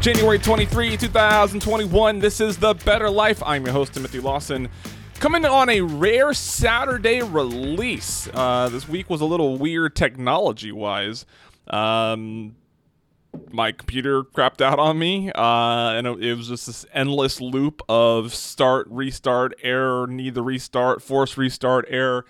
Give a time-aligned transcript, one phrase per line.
[0.00, 2.18] January 23, 2021.
[2.18, 3.42] This is The Bettor Life.
[3.42, 4.68] I'm your host, Timothy Lawson.
[5.14, 8.28] Coming on a rare Saturday release.
[8.34, 11.24] Uh, this week was a little weird technology wise.
[11.68, 12.54] Um,
[13.50, 17.80] my computer crapped out on me, uh, and it, it, was just this endless loop
[17.88, 22.26] of start, restart, error, need the restart, force restart, error.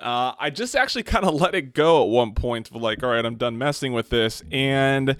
[0.00, 3.24] Uh, I just actually kind of let it go at one point, like, all right,
[3.24, 5.16] I'm done messing with this, and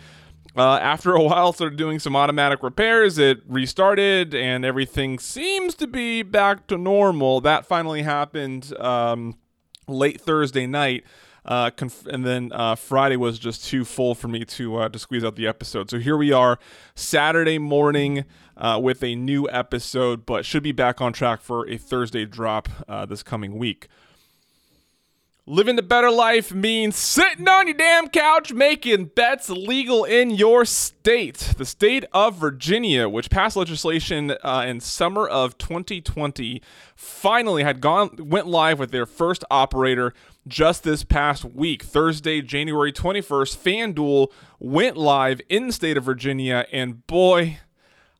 [0.56, 3.18] uh, after a while, started doing some automatic repairs.
[3.18, 7.40] It restarted, and everything seems to be back to normal.
[7.40, 9.38] That finally happened um,
[9.88, 11.04] late Thursday night.
[11.44, 14.98] Uh, conf- and then uh, Friday was just too full for me to uh, to
[14.98, 15.90] squeeze out the episode.
[15.90, 16.58] So here we are,
[16.94, 18.24] Saturday morning
[18.56, 22.68] uh, with a new episode, but should be back on track for a Thursday drop
[22.88, 23.88] uh, this coming week.
[25.44, 30.64] Living the better life means sitting on your damn couch making bets legal in your
[30.64, 31.54] state.
[31.58, 36.62] The state of Virginia, which passed legislation uh, in summer of 2020,
[36.94, 40.14] finally had gone went live with their first operator
[40.46, 41.82] just this past week.
[41.82, 44.28] Thursday, January 21st, FanDuel
[44.60, 47.58] went live in the state of Virginia, and boy,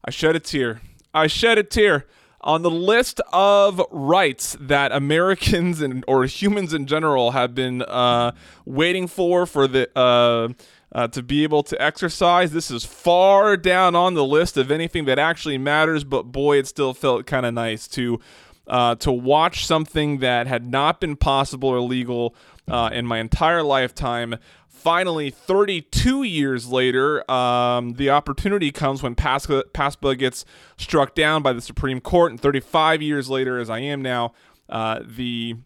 [0.05, 0.81] I shed a tear.
[1.14, 2.05] I shed a tear
[2.43, 8.33] on the list of rights that Americans and or humans in general have been uh,
[8.65, 10.48] waiting for for the uh,
[10.95, 12.53] uh, to be able to exercise.
[12.53, 16.67] This is far down on the list of anything that actually matters, but boy, it
[16.67, 18.20] still felt kind of nice to
[18.67, 22.35] uh, to watch something that had not been possible or legal
[22.69, 24.37] uh, in my entire lifetime
[24.83, 30.45] finally, 32 years later, um, the opportunity comes when PASPA, gets
[30.77, 32.33] struck down by the Supreme Court.
[32.33, 34.33] And 35 years later, as I am now,
[34.69, 35.57] uh, the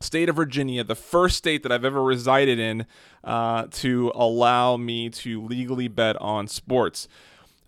[0.00, 2.86] state of Virginia, the first state that I've ever resided in,
[3.24, 7.08] uh, to allow me to legally bet on sports.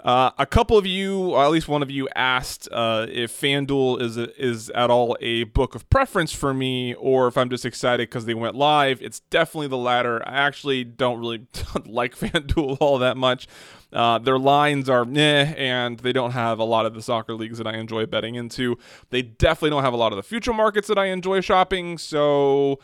[0.03, 4.03] Uh, a couple of you, or at least one of you, asked uh, if FanDuel
[4.03, 7.65] is a, is at all a book of preference for me, or if I'm just
[7.65, 9.01] excited because they went live.
[9.01, 10.21] It's definitely the latter.
[10.27, 11.47] I actually don't really
[11.87, 13.47] like FanDuel all that much.
[13.93, 17.59] Uh, their lines are meh, and they don't have a lot of the soccer leagues
[17.59, 18.79] that I enjoy betting into.
[19.11, 21.97] They definitely don't have a lot of the future markets that I enjoy shopping.
[21.99, 22.81] So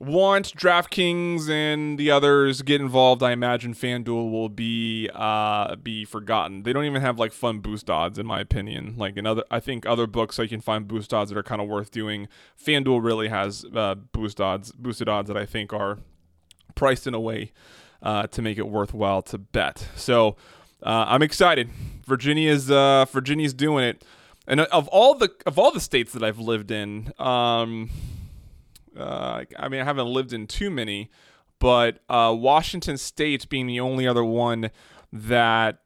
[0.00, 6.62] once DraftKings and the others get involved, I imagine FanDuel will be uh, be forgotten.
[6.62, 8.94] They don't even have like fun boost odds, in my opinion.
[8.96, 11.60] Like in other, I think other books I can find boost odds that are kind
[11.60, 12.28] of worth doing.
[12.58, 15.98] FanDuel really has uh, boost odds, boosted odds that I think are
[16.74, 17.52] priced in a way
[18.02, 19.86] uh, to make it worthwhile to bet.
[19.96, 20.36] So
[20.82, 21.68] uh, I'm excited.
[22.06, 24.04] Virginia's uh, Virginia's doing it,
[24.46, 27.12] and of all the of all the states that I've lived in.
[27.18, 27.90] Um,
[28.96, 31.10] uh, I mean, I haven't lived in too many,
[31.58, 34.70] but uh, Washington State being the only other one
[35.12, 35.80] that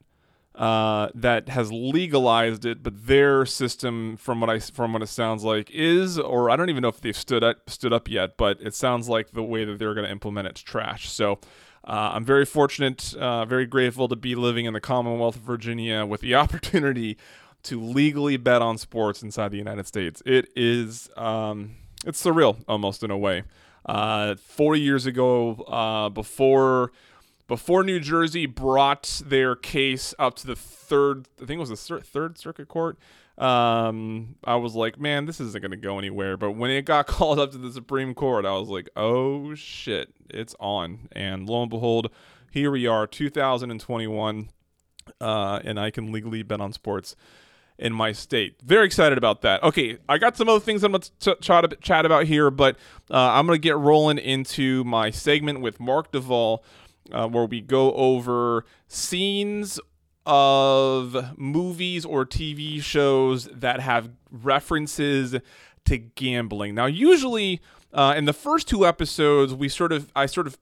[0.55, 5.43] uh, that has legalized it, but their system, from what I from what it sounds
[5.43, 8.61] like, is or I don't even know if they've stood up stood up yet, but
[8.61, 11.09] it sounds like the way that they're going to implement it's trash.
[11.09, 11.39] So.
[11.87, 16.03] Uh, I'm very fortunate, uh, very grateful to be living in the Commonwealth of Virginia
[16.03, 17.15] with the opportunity
[17.61, 20.23] to legally bet on sports inside the United States.
[20.25, 23.43] It is um, it's surreal almost in a way.
[23.85, 26.91] Uh, 40 years ago, uh, before
[27.47, 31.99] before New Jersey brought their case up to the third, I think it was the
[32.01, 32.97] third circuit court.
[33.37, 36.37] Um, I was like, man, this isn't going to go anywhere.
[36.37, 40.13] But when it got called up to the Supreme Court, I was like, oh shit,
[40.29, 41.07] it's on.
[41.11, 42.09] And lo and behold,
[42.51, 44.49] here we are, 2021,
[45.21, 47.15] uh, and I can legally bet on sports
[47.77, 48.55] in my state.
[48.63, 49.61] Very excited about that.
[49.63, 51.35] Okay, I got some other things I'm going to
[51.81, 52.77] chat about here, but
[53.11, 56.59] uh, I'm going to get rolling into my segment with Mark DeVol,
[57.11, 59.79] uh, where we go over scenes
[60.25, 65.35] of movies or TV shows that have references
[65.85, 66.73] to gambling.
[66.75, 67.61] Now, usually
[67.93, 70.57] uh, in the first two episodes, we sort of, I sort of,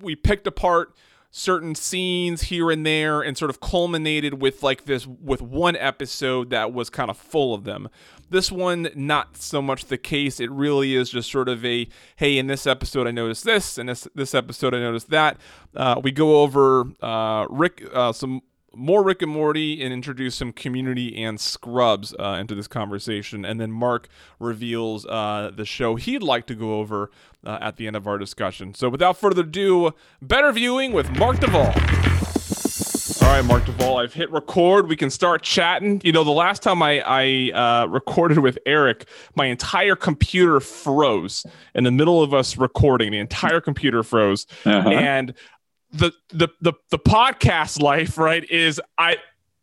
[0.00, 0.94] we picked apart
[1.30, 6.50] certain scenes here and there and sort of culminated with like this with one episode
[6.50, 7.88] that was kind of full of them.
[8.30, 10.40] This one not so much the case.
[10.40, 13.88] It really is just sort of a hey, in this episode I noticed this, and
[13.88, 15.38] this this episode I noticed that.
[15.74, 18.42] Uh, we go over uh, Rick uh, some
[18.78, 23.44] more Rick and Morty and introduce some community and Scrubs uh, into this conversation.
[23.44, 24.08] And then Mark
[24.38, 27.10] reveals uh, the show he'd like to go over
[27.44, 28.74] uh, at the end of our discussion.
[28.74, 29.92] So without further ado,
[30.22, 31.74] better viewing with Mark DeVol.
[33.20, 34.88] All right, Mark DeVol, I've hit record.
[34.88, 36.00] We can start chatting.
[36.04, 41.44] You know, the last time I, I uh, recorded with Eric, my entire computer froze
[41.74, 43.10] in the middle of us recording.
[43.10, 44.46] The entire computer froze.
[44.64, 44.88] Uh-huh.
[44.88, 45.34] And
[45.92, 49.16] the the the the podcast life, right, is I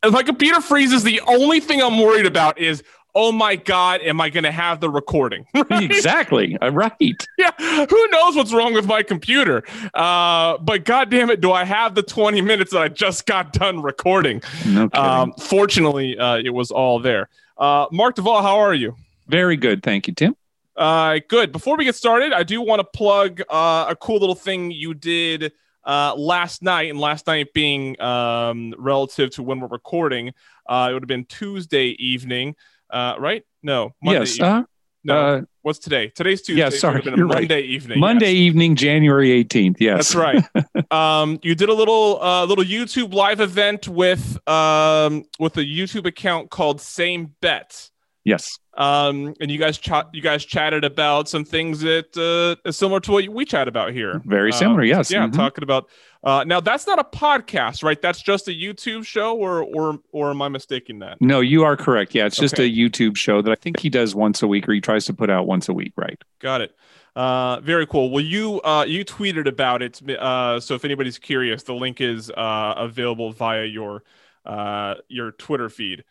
[0.04, 2.84] if my computer freezes, the only thing I'm worried about is
[3.16, 5.84] oh my god am i going to have the recording right?
[5.84, 6.58] exactly.
[6.62, 7.26] Uh, right.
[7.38, 7.52] Yeah.
[7.58, 9.64] Who knows what's wrong with my computer?
[9.94, 13.54] Uh, but god damn it do i have the 20 minutes that i just got
[13.54, 14.44] done recording?
[14.68, 17.30] No um, fortunately uh, it was all there.
[17.58, 18.96] Uh, mark DeVol how are you?
[19.28, 19.82] Very good.
[19.82, 20.36] Thank you tim.
[20.76, 21.54] Uh, good.
[21.54, 24.94] Before we get started i do want to plug uh, a cool little thing you
[24.94, 25.54] did
[25.86, 30.34] uh, last night, and last night being um, relative to when we're recording,
[30.68, 32.56] uh, it would have been Tuesday evening,
[32.90, 33.44] uh, right?
[33.64, 34.40] No, Monday yes.
[34.40, 34.64] Uh,
[35.06, 36.08] no, uh, what's today?
[36.08, 36.62] Today's Tuesday.
[36.62, 37.64] Yeah, sorry, so you're Monday right.
[37.64, 38.00] evening.
[38.00, 38.48] Monday yes.
[38.48, 39.76] evening, January 18th.
[39.80, 40.92] Yes, that's right.
[40.92, 46.08] um, you did a little uh, little YouTube live event with um, with a YouTube
[46.08, 47.92] account called Same Bet.
[48.24, 48.58] Yes.
[48.78, 53.12] Um, and you guys ch- you guys chatted about some things that uh, similar to
[53.12, 54.22] what we chat about here.
[54.26, 55.10] Very similar, um, yes.
[55.10, 55.36] Yeah, mm-hmm.
[55.36, 55.90] talking about
[56.24, 58.02] uh, now that's not a podcast, right?
[58.02, 61.22] That's just a YouTube show, or or or am I mistaking that?
[61.22, 62.14] No, you are correct.
[62.14, 62.66] Yeah, it's just okay.
[62.66, 65.14] a YouTube show that I think he does once a week, or he tries to
[65.14, 66.22] put out once a week, right?
[66.40, 66.76] Got it.
[67.16, 68.10] Uh, very cool.
[68.10, 72.30] Well, you uh, you tweeted about it, uh, so if anybody's curious, the link is
[72.32, 74.04] uh, available via your
[74.46, 76.04] uh, your Twitter feed.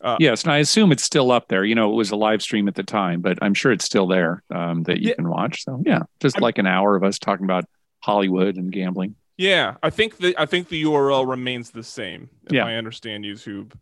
[0.00, 1.64] Uh, yes, and I assume it's still up there.
[1.64, 4.06] You know, it was a live stream at the time, but I'm sure it's still
[4.06, 5.14] there um, that you yeah.
[5.14, 5.64] can watch.
[5.64, 7.66] So yeah, just I'm, like an hour of us talking about
[8.00, 9.16] Hollywood and gambling.
[9.36, 12.30] Yeah, I think the I think the URL remains the same.
[12.46, 12.66] If yeah.
[12.66, 13.72] I understand YouTube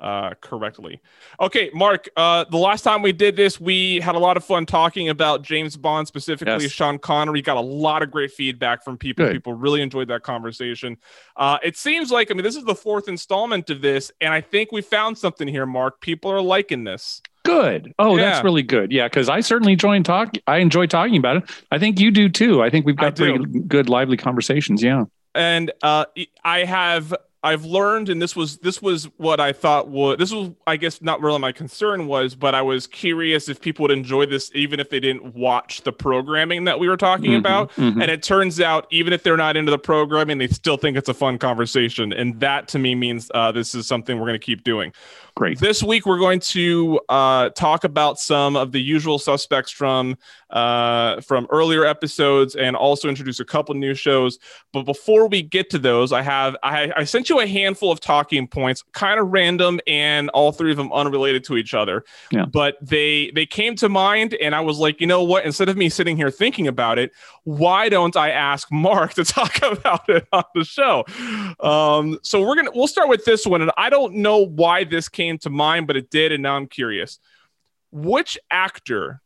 [0.00, 1.00] uh, correctly.
[1.40, 2.08] Okay, Mark.
[2.16, 5.42] Uh, the last time we did this, we had a lot of fun talking about
[5.42, 6.72] James Bond, specifically yes.
[6.72, 7.42] Sean Connery.
[7.42, 9.26] Got a lot of great feedback from people.
[9.26, 9.32] Good.
[9.32, 10.96] People really enjoyed that conversation.
[11.36, 14.40] Uh, it seems like I mean this is the fourth installment of this, and I
[14.40, 16.00] think we found something here, Mark.
[16.00, 17.22] People are liking this.
[17.46, 17.94] Good.
[17.98, 18.30] Oh, yeah.
[18.30, 18.90] that's really good.
[18.90, 20.34] Yeah, because I certainly enjoy talk.
[20.46, 21.44] I enjoy talking about it.
[21.70, 22.62] I think you do too.
[22.62, 24.82] I think we've got pretty good, lively conversations.
[24.82, 25.04] Yeah.
[25.34, 26.06] And uh,
[26.44, 30.50] I have I've learned, and this was this was what I thought would this was
[30.66, 34.26] I guess not really my concern was, but I was curious if people would enjoy
[34.26, 37.70] this even if they didn't watch the programming that we were talking mm-hmm, about.
[37.72, 38.02] Mm-hmm.
[38.02, 41.08] And it turns out even if they're not into the programming, they still think it's
[41.08, 44.44] a fun conversation, and that to me means uh, this is something we're going to
[44.44, 44.92] keep doing.
[45.36, 45.60] Great.
[45.60, 50.16] This week we're going to uh, talk about some of the usual suspects from
[50.56, 54.38] uh, from earlier episodes, and also introduce a couple new shows.
[54.72, 58.00] But before we get to those, I have I, I sent you a handful of
[58.00, 62.04] talking points, kind of random, and all three of them unrelated to each other.
[62.30, 62.46] Yeah.
[62.46, 65.44] But they they came to mind, and I was like, you know what?
[65.44, 67.12] Instead of me sitting here thinking about it,
[67.44, 71.04] why don't I ask Mark to talk about it on the show?
[71.60, 75.08] Um, so we're gonna we'll start with this one, and I don't know why this
[75.08, 77.18] came came to mind, but it did, and now I'm curious.
[77.90, 79.20] Which actor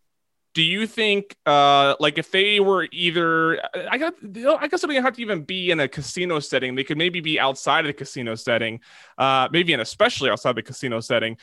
[0.54, 3.60] do you think uh like if they were either
[3.90, 4.14] i got
[4.60, 6.74] i guess they don't have to even be in a casino setting.
[6.74, 8.80] They could maybe be outside of the casino setting
[9.18, 11.36] uh maybe and especially outside the casino setting.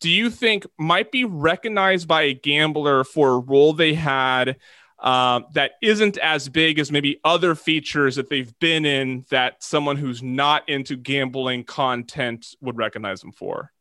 [0.00, 4.56] Do you think might be recognized by a gambler for a role they had
[5.02, 9.96] um, that isn't as big as maybe other features that they've been in that someone
[9.96, 13.72] who's not into gambling content would recognize them for?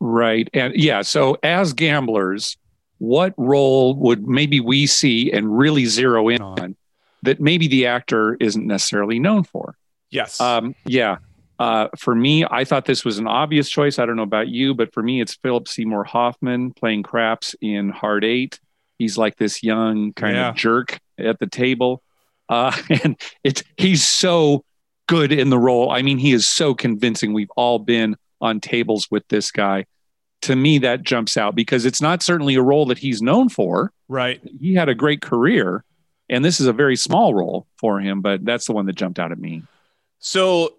[0.00, 0.48] Right.
[0.52, 2.56] And yeah, so as gamblers,
[2.98, 6.76] what role would maybe we see and really zero in on
[7.22, 9.76] that maybe the actor isn't necessarily known for?
[10.10, 10.40] Yes.
[10.40, 11.18] Um, yeah.
[11.58, 13.98] Uh, for me, I thought this was an obvious choice.
[13.98, 17.88] I don't know about you, but for me, it's Philip Seymour Hoffman playing craps in
[17.88, 18.60] Hard Eight.
[18.98, 20.50] He's like this young kind yeah.
[20.50, 22.02] of jerk at the table,
[22.48, 24.64] uh, and it's he's so
[25.06, 25.90] good in the role.
[25.90, 27.32] I mean, he is so convincing.
[27.32, 29.86] We've all been on tables with this guy.
[30.46, 33.92] To me, that jumps out because it's not certainly a role that he's known for.
[34.06, 34.40] Right.
[34.60, 35.82] He had a great career,
[36.30, 39.18] and this is a very small role for him, but that's the one that jumped
[39.18, 39.64] out at me.
[40.20, 40.74] So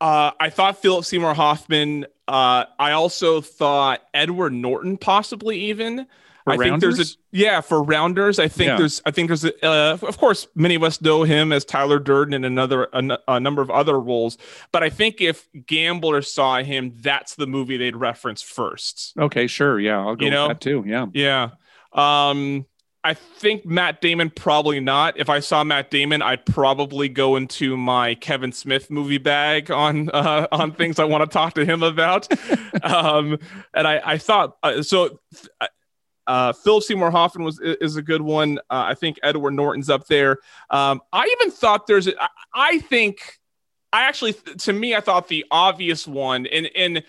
[0.00, 2.06] uh, I thought Philip Seymour Hoffman.
[2.26, 6.06] Uh, I also thought Edward Norton, possibly even.
[6.44, 6.96] For I rounders?
[6.96, 8.38] think there's a yeah for rounders.
[8.38, 8.76] I think yeah.
[8.76, 11.98] there's I think there's a, uh, of course many of us know him as Tyler
[11.98, 14.38] Durden in another a, a, number of other roles,
[14.72, 19.12] but I think if gamblers saw him, that's the movie they'd reference first.
[19.18, 20.48] Okay, sure, yeah, I'll go you know?
[20.48, 20.84] that too.
[20.86, 21.50] Yeah, yeah.
[21.92, 22.66] Um,
[23.02, 25.18] I think Matt Damon probably not.
[25.18, 30.10] If I saw Matt Damon, I'd probably go into my Kevin Smith movie bag on
[30.14, 32.28] uh, on things I want to talk to him about.
[32.82, 33.38] um,
[33.74, 35.18] and I, I thought uh, so.
[36.30, 38.58] Uh, Philip Seymour Hoffman was is a good one.
[38.70, 40.38] Uh, I think Edward Norton's up there.
[40.70, 42.06] Um, I even thought there's.
[42.06, 42.12] A,
[42.54, 43.40] I, think,
[43.92, 47.02] I actually, to me, I thought the obvious one, and and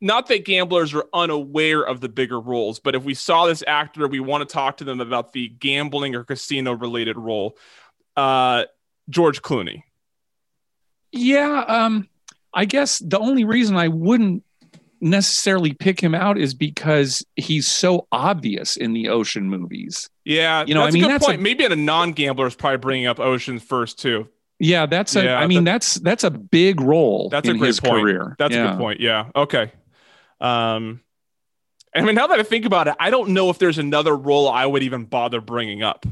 [0.00, 4.08] not that gamblers are unaware of the bigger roles, but if we saw this actor,
[4.08, 7.58] we want to talk to them about the gambling or casino related role.
[8.16, 8.64] Uh,
[9.10, 9.82] George Clooney.
[11.10, 12.08] Yeah, um,
[12.54, 14.44] I guess the only reason I wouldn't
[15.02, 20.08] necessarily pick him out is because he's so obvious in the ocean movies.
[20.24, 21.40] Yeah, you know, I mean, that's point.
[21.40, 24.28] A, Maybe a non-gambler is probably bringing up Oceans first too.
[24.58, 25.24] Yeah, that's a.
[25.24, 27.28] Yeah, I mean, that's that's a big role.
[27.28, 28.02] That's a great point.
[28.02, 28.36] career.
[28.38, 28.64] That's yeah.
[28.64, 29.00] a good point.
[29.00, 29.30] Yeah.
[29.34, 29.72] Okay.
[30.40, 31.00] Um,
[31.94, 34.48] I mean, now that I think about it, I don't know if there's another role
[34.48, 36.06] I would even bother bringing up.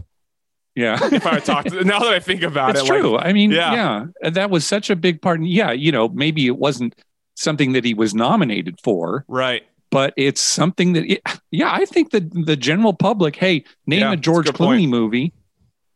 [0.75, 0.99] Yeah.
[1.13, 3.13] if I talked now that I think about it's it, true.
[3.13, 4.07] Like, I mean, yeah.
[4.23, 5.43] yeah, that was such a big part.
[5.43, 6.95] Yeah, you know, maybe it wasn't
[7.35, 9.25] something that he was nominated for.
[9.29, 9.63] Right.
[9.91, 11.21] But it's something that, it,
[11.51, 14.91] yeah, I think that the general public, hey, name yeah, a George a Clooney point.
[14.91, 15.33] movie,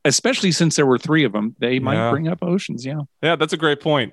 [0.05, 2.11] especially since there were three of them, they might yeah.
[2.11, 2.85] bring up Oceans.
[2.85, 3.03] Yeah.
[3.23, 4.13] Yeah, that's a great point.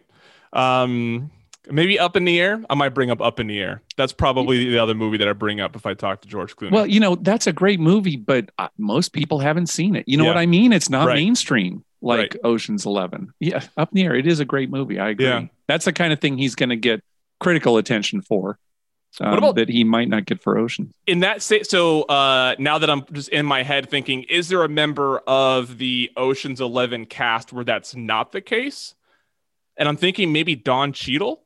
[0.54, 1.32] Um,
[1.70, 2.64] maybe Up in the Air.
[2.70, 3.82] I might bring up Up in the Air.
[3.98, 6.72] That's probably the other movie that I bring up if I talk to George Clooney.
[6.72, 10.08] Well, you know, that's a great movie, but uh, most people haven't seen it.
[10.08, 10.30] You know yeah.
[10.30, 10.74] what I mean?
[10.74, 11.16] It's not right.
[11.16, 12.38] mainstream like right.
[12.44, 13.34] Ocean's Eleven.
[13.40, 14.16] Yeah, Up in the Air.
[14.16, 15.00] It is a great movie.
[15.00, 15.26] I agree.
[15.26, 15.46] Yeah.
[15.68, 17.02] That's the kind of thing he's going to get
[17.42, 18.58] critical attention for.
[19.20, 20.94] Um, about that he might not get for Ocean?
[21.06, 24.64] In that state, so uh, now that I'm just in my head thinking, is there
[24.64, 28.96] a member of the Ocean's Eleven cast where that's not the case?
[29.76, 31.44] And I'm thinking maybe Don Cheadle.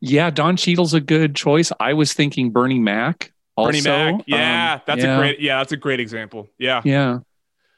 [0.00, 1.70] Yeah, Don Cheadle's a good choice.
[1.78, 3.32] I was thinking Bernie Mac.
[3.54, 3.70] Also.
[3.70, 5.14] Bernie Mac, yeah, um, that's yeah.
[5.14, 6.48] a great, yeah, that's a great example.
[6.58, 7.20] Yeah, yeah.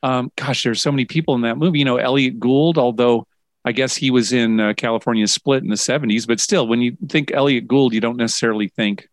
[0.02, 1.80] Um, gosh, there's so many people in that movie.
[1.80, 3.26] You know, Elliott Gould, although
[3.64, 6.97] I guess he was in uh, California Split in the 70s, but still, when you
[7.09, 9.09] think Elliott Gould, you don't necessarily think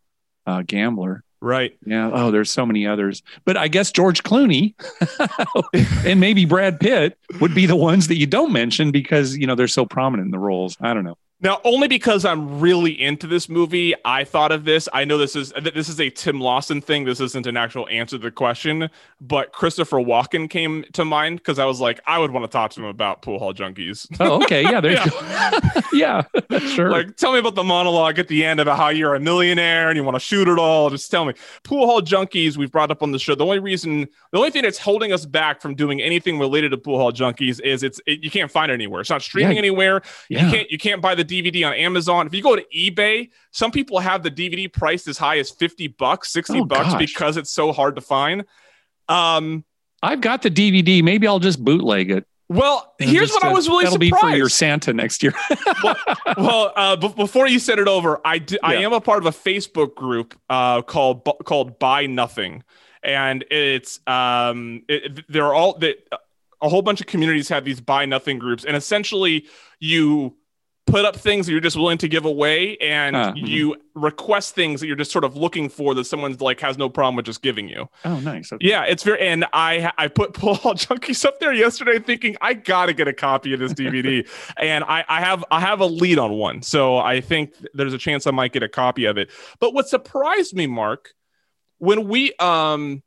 [0.46, 1.24] uh, gambler.
[1.40, 1.76] Right.
[1.86, 2.12] Yeah.
[2.14, 3.24] Oh, there's so many others.
[3.46, 4.76] But I guess George Clooney
[6.06, 9.56] and maybe Brad Pitt would be the ones that you don't mention because, you know,
[9.56, 10.78] they're so prominent in the roles.
[10.82, 11.18] I don't know.
[11.44, 14.88] Now, only because I'm really into this movie, I thought of this.
[14.94, 17.04] I know this is this is a Tim Lawson thing.
[17.04, 21.58] This isn't an actual answer to the question, but Christopher Walken came to mind because
[21.58, 24.06] I was like, I would want to talk to him about pool hall junkies.
[24.20, 25.06] Oh, okay, yeah, there yeah.
[25.06, 25.82] you go.
[25.94, 26.92] yeah, sure.
[26.92, 29.98] Like, tell me about the monologue at the end about how you're a millionaire and
[29.98, 30.92] you want to shoot it all.
[30.92, 31.34] Just tell me.
[31.64, 32.56] Pool hall junkies.
[32.56, 33.34] We've brought up on the show.
[33.34, 36.78] The only reason, the only thing that's holding us back from doing anything related to
[36.78, 39.02] pool hall junkies is it's it, you can't find it anywhere.
[39.02, 39.60] It's not streaming yeah.
[39.60, 40.02] anywhere.
[40.30, 40.46] Yeah.
[40.46, 42.28] You can't you can't buy the DVD on Amazon.
[42.28, 45.88] If you go to eBay, some people have the DVD priced as high as 50
[45.88, 47.00] bucks, 60 oh, bucks gosh.
[47.00, 48.46] because it's so hard to find.
[49.08, 49.64] Um,
[50.04, 51.04] I've got the DVD.
[51.04, 52.26] Maybe I'll just bootleg it.
[52.52, 54.24] Well, and here's what I was really that'll surprised.
[54.26, 55.34] be for your Santa next year.
[55.84, 55.96] well,
[56.38, 58.70] well uh, b- before you send it over, I, d- yeah.
[58.70, 62.64] I am a part of a Facebook group uh, called called Buy Nothing,
[63.04, 66.06] and it's um, it, they're all that
[66.62, 69.46] a whole bunch of communities have these Buy Nothing groups, and essentially
[69.80, 70.36] you
[70.88, 74.80] put up things that you're just willing to give away and uh, you request things
[74.82, 77.42] that you're just sort of looking for that someone's like has no problem with just
[77.42, 77.88] giving you.
[78.04, 78.52] Oh, nice.
[78.52, 78.68] Okay.
[78.68, 82.94] Yeah, it's very and I I put Paul Junkies up there yesterday thinking I gotta
[82.94, 84.28] get a copy of this DVD.
[84.58, 86.62] and I, I have I have a lead on one.
[86.62, 89.30] So I think there's a chance I might get a copy of it.
[89.60, 91.14] But what surprised me, Mark,
[91.78, 93.04] when we um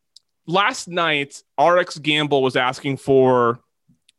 [0.47, 3.59] last night RX Gamble was asking for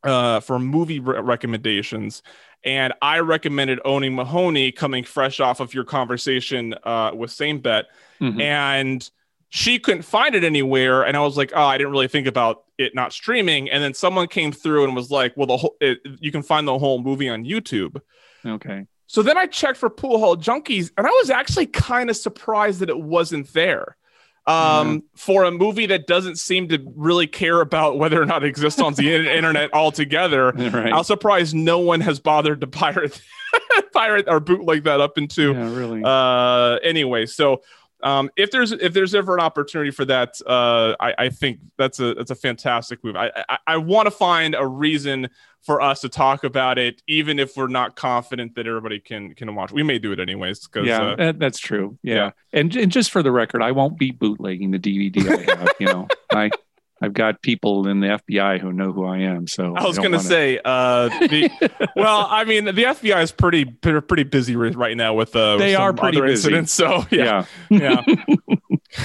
[0.04, 2.22] uh for movie re- recommendations
[2.66, 7.86] and I recommended Owning Mahowny coming fresh off of your conversation uh, with Same Bet.
[8.20, 8.42] Mm-hmm.
[8.42, 9.10] And
[9.50, 11.04] she couldn't find it anywhere.
[11.04, 13.70] And I was like, oh, I didn't really think about it not streaming.
[13.70, 16.68] And then someone came through and was like, well, the whole, it, you can find
[16.68, 18.02] the whole movie on YouTube.
[18.46, 18.88] Okay.
[19.08, 22.80] So then I checked for Pool Hall Junkies, and I was actually kind of surprised
[22.80, 23.96] that it wasn't there
[24.48, 28.48] um, for a movie that doesn't seem to really care about whether or not it
[28.48, 30.52] exists on the internet altogether.
[30.52, 30.94] Right.
[30.94, 33.20] I'm surprised no one has bothered to pirate,
[33.94, 35.54] pirate or bootleg that up into.
[35.54, 36.02] Yeah, really.
[36.04, 37.62] Uh, anyway, so
[38.06, 42.00] um, if there's if there's ever an opportunity for that, uh, I, I think that's
[42.00, 43.16] a that's a fantastic move.
[43.16, 45.28] I I, I want to find a reason
[45.64, 49.56] for us to talk about it, even if we're not confident that everybody can can
[49.56, 49.72] watch.
[49.72, 50.68] We may do it anyways.
[50.68, 51.98] Cause, yeah, uh, that's true.
[52.04, 52.14] Yeah.
[52.16, 55.70] yeah, And and just for the record, I won't be bootlegging the DVD I have.
[55.80, 56.52] you know, I
[57.06, 59.46] I've got people in the FBI who know who I am.
[59.48, 61.52] So I was going to say, uh, the,
[61.96, 65.94] well, I mean, the FBI is pretty pretty busy right now with uh, they are
[65.94, 66.32] pretty busy.
[66.32, 66.74] incidents.
[66.74, 68.02] So yeah, yeah.
[68.08, 68.36] yeah.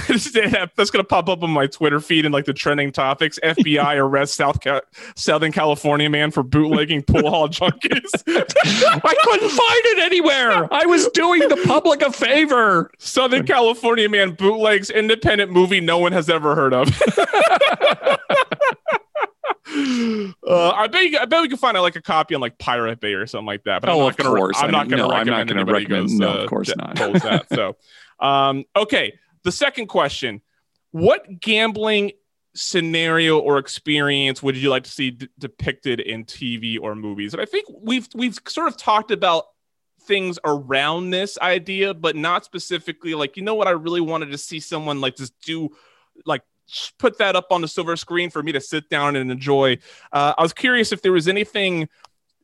[0.08, 3.38] That's going to pop up on my Twitter feed and like the trending topics.
[3.42, 4.82] FBI arrests South Ca-
[5.16, 8.10] Southern California man for bootlegging pool hall junkies.
[9.04, 10.72] I couldn't find it anywhere.
[10.72, 12.90] I was doing the public a favor.
[12.98, 16.88] Southern California man bootlegs independent movie no one has ever heard of.
[20.46, 22.58] Uh, I bet you, I bet we can find out like a copy on like
[22.58, 23.80] Pirate Bay or something like that.
[23.80, 24.56] But oh, I'm not gonna, course.
[24.58, 25.30] I'm not going to no, recommend.
[25.30, 26.08] I'm not going to recommend.
[26.08, 26.96] Goes, no, uh, of course not.
[26.96, 27.46] that.
[27.54, 27.76] So,
[28.18, 29.12] um, okay.
[29.44, 30.42] The second question:
[30.90, 32.12] What gambling
[32.54, 37.32] scenario or experience would you like to see d- depicted in TV or movies?
[37.32, 39.44] And I think we've we've sort of talked about
[40.02, 44.38] things around this idea, but not specifically like you know what I really wanted to
[44.38, 45.70] see someone like just do
[46.26, 46.42] like
[46.98, 49.78] put that up on the silver screen for me to sit down and enjoy.
[50.12, 51.88] Uh, I was curious if there was anything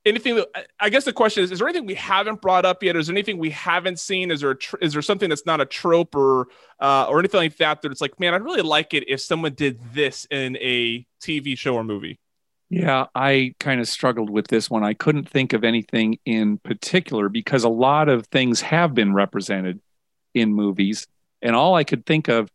[0.07, 0.49] anything that
[0.81, 2.97] I guess the question is: Is there anything we haven't brought up yet?
[2.97, 4.31] Is there anything we haven't seen?
[4.31, 6.49] Is there tr- is there something that's not a trope or
[6.81, 7.83] uh, or anything like that?
[7.83, 11.59] That it's like, man, I'd really like it if someone did this in a TV
[11.59, 12.19] show or movie.
[12.71, 14.83] Yeah, I kind of struggled with this one.
[14.83, 19.81] I couldn't think of anything in particular because a lot of things have been represented
[20.35, 21.07] in movies,
[21.43, 22.51] and all I could think of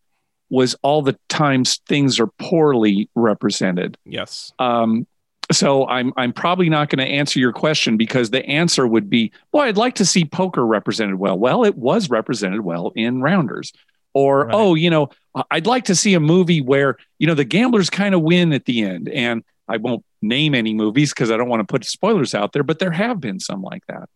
[0.50, 3.98] was all the times things are poorly represented.
[4.06, 4.52] Yes.
[4.60, 5.08] Um,
[5.52, 9.32] so I'm I'm probably not going to answer your question because the answer would be,
[9.52, 11.38] well, I'd like to see poker represented well.
[11.38, 13.74] Well, it was represented well in Rounders.
[14.14, 14.54] Or right.
[14.54, 15.10] oh, you know,
[15.50, 18.66] I'd like to see a movie where you know the gamblers kind of win at
[18.66, 19.10] the end.
[19.10, 22.64] And I won't name any movies because I don't want to put spoilers out there,
[22.64, 24.10] but there have been some like that.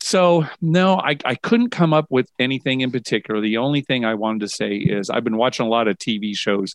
[0.00, 3.40] So no, I, I couldn't come up with anything in particular.
[3.40, 6.36] The only thing I wanted to say is I've been watching a lot of TV
[6.36, 6.74] shows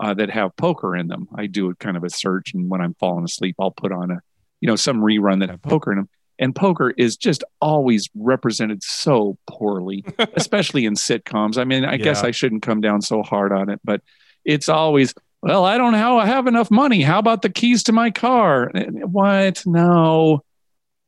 [0.00, 1.28] uh, that have poker in them.
[1.34, 4.10] I do a kind of a search, and when I'm falling asleep, I'll put on
[4.10, 4.20] a,
[4.60, 6.08] you know, some rerun that have poker in them.
[6.38, 10.04] And poker is just always represented so poorly,
[10.34, 11.58] especially in sitcoms.
[11.58, 11.98] I mean, I yeah.
[11.98, 14.00] guess I shouldn't come down so hard on it, but
[14.42, 17.02] it's always, well, I don't know, I have enough money.
[17.02, 18.70] How about the keys to my car?
[18.74, 19.62] What?
[19.66, 20.42] No.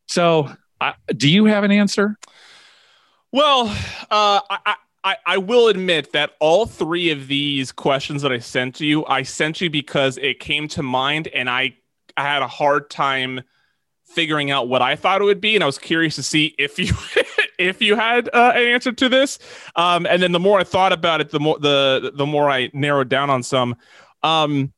[0.06, 2.18] So, I, do you have an answer?
[3.32, 3.68] Well,
[4.10, 8.76] uh, I, I, I will admit that all three of these questions that I sent
[8.76, 11.76] to you, I sent you because it came to mind and I,
[12.16, 13.42] I had a hard time
[14.04, 15.54] figuring out what I thought it would be.
[15.54, 16.94] And I was curious to see if you
[17.58, 19.38] if you had uh, an answer to this.
[19.76, 22.70] Um, and then the more I thought about it, the more the the more I
[22.72, 23.76] narrowed down on some.
[24.22, 24.72] Um,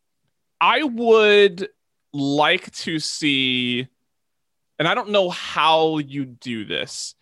[0.60, 1.68] I would
[2.12, 3.88] like to see,
[4.78, 7.14] and I don't know how you do this,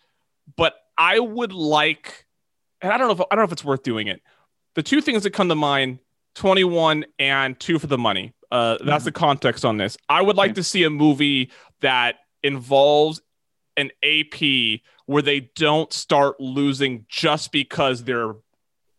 [0.55, 2.25] but I would like
[2.83, 4.21] and I don't know if I don't know if it's worth doing it.
[4.75, 5.99] The two things that come to mind:
[6.35, 8.33] 21 and Two for the Money.
[8.51, 9.05] Uh, that's mm-hmm.
[9.05, 9.97] the context on this.
[10.07, 10.55] I would like okay.
[10.55, 11.49] to see a movie
[11.81, 13.19] that involves
[13.77, 18.35] an AP where they don't start losing just because they're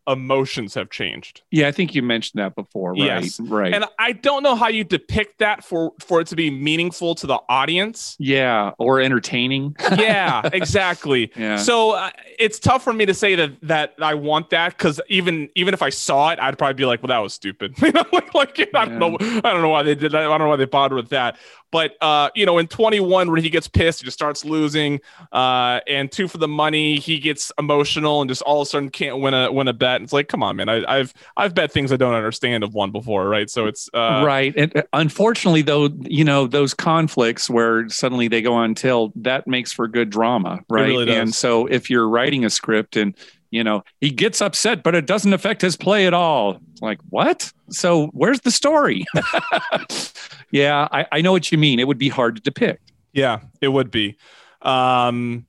[0.07, 1.41] emotions have changed.
[1.51, 2.91] Yeah, I think you mentioned that before.
[2.91, 3.23] Right.
[3.23, 3.39] Yes.
[3.39, 3.73] Right.
[3.73, 7.27] And I don't know how you depict that for for it to be meaningful to
[7.27, 8.15] the audience.
[8.19, 9.75] Yeah, or entertaining.
[9.97, 11.31] yeah, exactly.
[11.35, 11.57] Yeah.
[11.57, 15.49] So uh, it's tough for me to say that that I want that because even
[15.55, 18.05] even if I saw it, I'd probably be like, "Well, that was stupid." you know,
[18.11, 20.21] like, like I don't know, I don't know why they did that.
[20.21, 21.37] I don't know why they bothered with that.
[21.75, 25.01] But uh, you know, in 21, when he gets pissed, he just starts losing.
[25.33, 28.89] Uh, and two for the money, he gets emotional and just all of a sudden
[28.89, 30.01] can't win a win a bet.
[30.01, 30.69] It's like, come on, man.
[30.69, 33.49] I, have I've bet things I don't understand have won before, right?
[33.49, 34.53] So it's uh, right.
[34.55, 39.45] And uh, unfortunately, though, you know, those conflicts where suddenly they go on till that
[39.45, 40.87] makes for good drama, right?
[40.87, 43.13] Really and so if you're writing a script and
[43.55, 47.51] you know he gets upset but it doesn't affect his play at all like what
[47.69, 49.05] so where's the story
[50.51, 51.79] yeah, I, I know what you mean.
[51.79, 52.91] It would be hard to depict.
[53.13, 54.17] Yeah, it would be.
[54.61, 55.45] Um,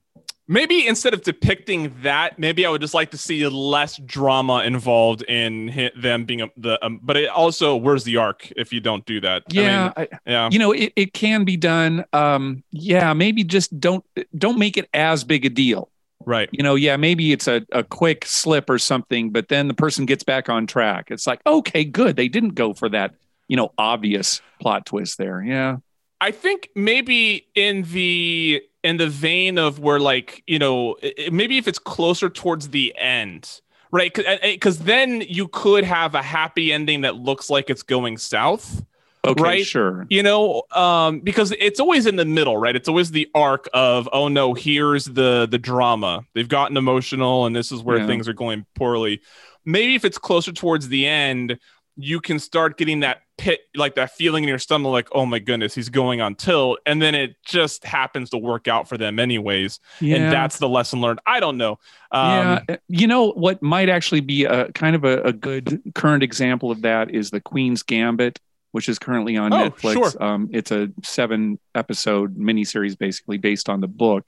[0.47, 5.23] maybe instead of depicting that, maybe I would just like to see less drama involved
[5.23, 6.83] in them being a, the.
[6.85, 9.43] Um, but it also, where's the arc if you don't do that?
[9.49, 10.49] Yeah, I mean, I, yeah.
[10.51, 12.05] You know, it, it can be done.
[12.13, 14.05] Um, yeah, maybe just don't
[14.37, 15.89] don't make it as big a deal.
[16.27, 16.49] Right.
[16.51, 20.05] You know, yeah, maybe it's a, a quick slip or something, but then the person
[20.05, 21.09] gets back on track.
[21.09, 22.17] It's like, okay, good.
[22.17, 23.15] They didn't go for that
[23.47, 25.41] you know, obvious plot twist there.
[25.41, 25.77] Yeah.
[26.19, 30.95] I think maybe in the in the vein of where like, you know,
[31.31, 33.61] maybe if it's closer towards the end,
[33.91, 34.13] right?
[34.59, 38.83] Cuz then you could have a happy ending that looks like it's going south.
[39.27, 39.65] Okay, right?
[39.65, 40.05] sure.
[40.09, 42.75] You know, um, because it's always in the middle, right?
[42.75, 46.25] It's always the arc of, oh no, here's the the drama.
[46.33, 48.07] They've gotten emotional, and this is where yeah.
[48.07, 49.21] things are going poorly.
[49.65, 51.59] Maybe if it's closer towards the end,
[51.97, 55.37] you can start getting that pit like that feeling in your stomach like oh my
[55.37, 59.19] goodness he's going on tilt and then it just happens to work out for them
[59.19, 60.15] anyways yeah.
[60.15, 61.77] and that's the lesson learned i don't know
[62.11, 62.29] um,
[62.67, 66.71] yeah you know what might actually be a kind of a, a, good current example
[66.71, 68.39] of that is the queen's gambit
[68.77, 70.23] which is currently on oh, netflix sure.
[70.23, 74.23] um, it's a seven episode miniseries basically based on the book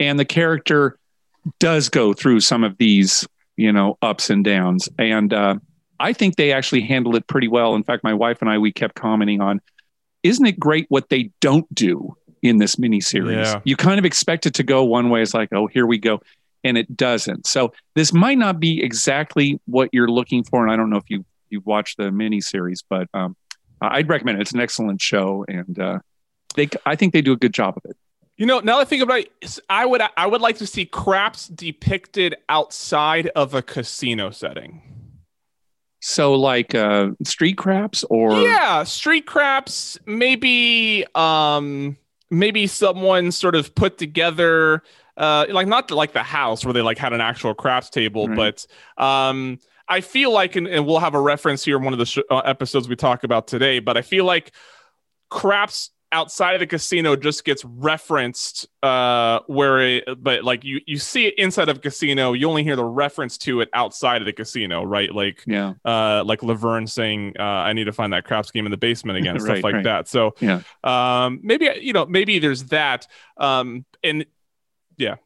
[0.00, 0.98] and the character
[1.58, 5.54] does go through some of these you know ups and downs and uh,
[6.00, 7.74] I think they actually handle it pretty well.
[7.74, 9.60] In fact, my wife and I, we kept commenting on,
[10.22, 13.44] isn't it great what they don't do in this miniseries?
[13.44, 13.60] Yeah.
[13.64, 15.20] You kind of expect it to go one way.
[15.20, 16.20] It's like, oh, here we go.
[16.64, 17.46] And it doesn't.
[17.46, 20.62] So this might not be exactly what you're looking for.
[20.62, 23.36] And I don't know if you you've watched the mini series, but um,
[23.80, 24.42] I'd recommend it.
[24.42, 25.98] It's an excellent show, and uh,
[26.54, 27.96] they I think they do a good job of it.
[28.36, 30.86] You know, now that I think about it, I would I would like to see
[30.86, 34.82] craps depicted outside of a casino setting.
[36.00, 41.98] So like uh street craps or Yeah, street craps, maybe um
[42.30, 44.82] maybe someone sort of put together
[45.18, 48.56] uh like not like the house where they like had an actual craps table, right.
[48.96, 49.58] but um
[49.90, 52.18] I feel like and, and, we'll have a reference here in one of the sh-
[52.30, 54.52] uh, episodes we talk about today, but I feel like
[55.28, 60.98] craps outside of the casino just gets referenced uh where it, but like you you
[60.98, 64.26] see it inside of a casino you only hear the reference to it outside of
[64.26, 65.14] the casino right?
[65.14, 65.74] Like yeah.
[65.84, 69.18] uh like laverne saying uh i need to find that craps game in the basement
[69.18, 69.84] again right, stuff like right.
[69.84, 70.08] that.
[70.08, 70.62] So yeah.
[70.82, 74.26] um maybe you know maybe there's that um and
[74.96, 75.16] yeah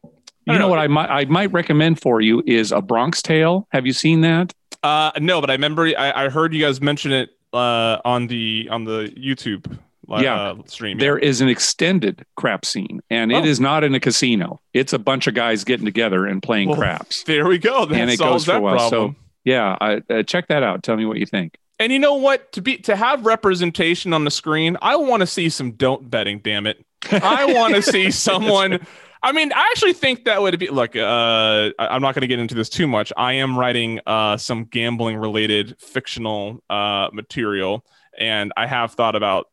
[0.45, 3.67] you know, know, what I might I might recommend for you is a Bronx Tale.
[3.71, 4.53] Have you seen that?
[4.83, 8.67] Uh, no, but I remember I, I heard you guys mention it uh, on the
[8.69, 9.77] on the YouTube
[10.07, 10.35] yeah.
[10.35, 10.97] Uh, stream.
[10.97, 13.37] There is an extended crap scene, and oh.
[13.37, 14.59] it is not in a casino.
[14.73, 17.23] It's a bunch of guys getting together and playing well, craps.
[17.35, 17.85] There we go.
[17.85, 18.89] That and it goes for a while.
[18.89, 20.83] So yeah, I, uh, check that out.
[20.83, 21.57] Tell me what you think.
[21.79, 22.51] And you know what?
[22.53, 26.39] To be to have representation on the screen, I want to see some don't betting.
[26.39, 26.85] Damn it!
[27.11, 28.85] I want to see someone.
[29.25, 30.95] I mean, I actually think that would be look.
[30.95, 33.11] Uh, I'm not going to get into this too much.
[33.17, 37.83] I am writing uh, some gambling related fictional uh, material,
[38.19, 39.47] and I have thought about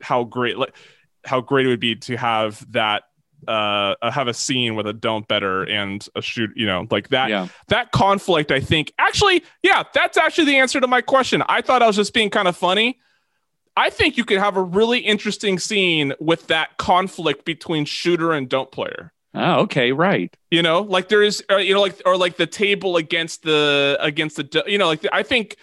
[0.00, 0.74] how great like
[1.26, 3.02] how great it would be to have that
[3.46, 7.28] uh have a scene with a don't better and a shoot you know like that
[7.28, 7.48] yeah.
[7.68, 11.82] that conflict i think actually yeah that's actually the answer to my question i thought
[11.82, 12.98] i was just being kind of funny
[13.76, 18.48] i think you could have a really interesting scene with that conflict between shooter and
[18.48, 20.34] don't player Oh, okay, right.
[20.50, 23.98] You know, like there is, uh, you know, like or like the table against the
[24.00, 25.58] against the, you know, like the, I think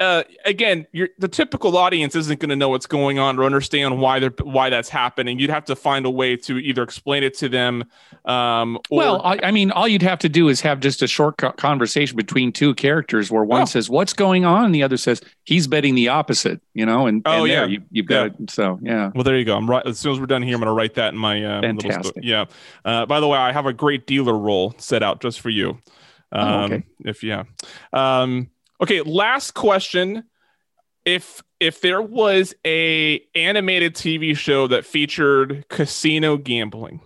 [0.00, 0.86] uh, again,
[1.18, 4.68] the typical audience isn't going to know what's going on or understand why they're why
[4.68, 5.38] that's happening.
[5.38, 7.84] You'd have to find a way to either explain it to them.
[8.24, 11.06] Um, or- well, I, I, mean, all you'd have to do is have just a
[11.06, 13.66] short conversation between two characters where one oh.
[13.66, 17.22] says, "What's going on?" and the other says, "He's betting the opposite." You know, and
[17.26, 18.42] oh and yeah, you, have got yeah.
[18.42, 18.50] it.
[18.50, 19.10] So yeah.
[19.14, 19.56] Well, there you go.
[19.56, 19.86] I'm right.
[19.86, 22.24] As soon as we're done here, I'm going to write that in my uh, fantastic.
[22.24, 22.46] yeah.
[22.84, 25.78] Uh, by the way, I have a great dealer role set out just for you.
[26.32, 26.84] Um, oh, okay.
[27.04, 27.44] If yeah.
[27.92, 28.50] Um,
[28.84, 29.00] okay.
[29.00, 30.24] Last question
[31.04, 37.00] if if there was a animated TV show that featured casino gambling,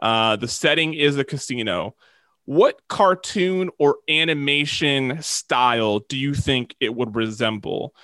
[0.00, 1.94] uh, the setting is a casino.
[2.44, 7.94] What cartoon or animation style do you think it would resemble?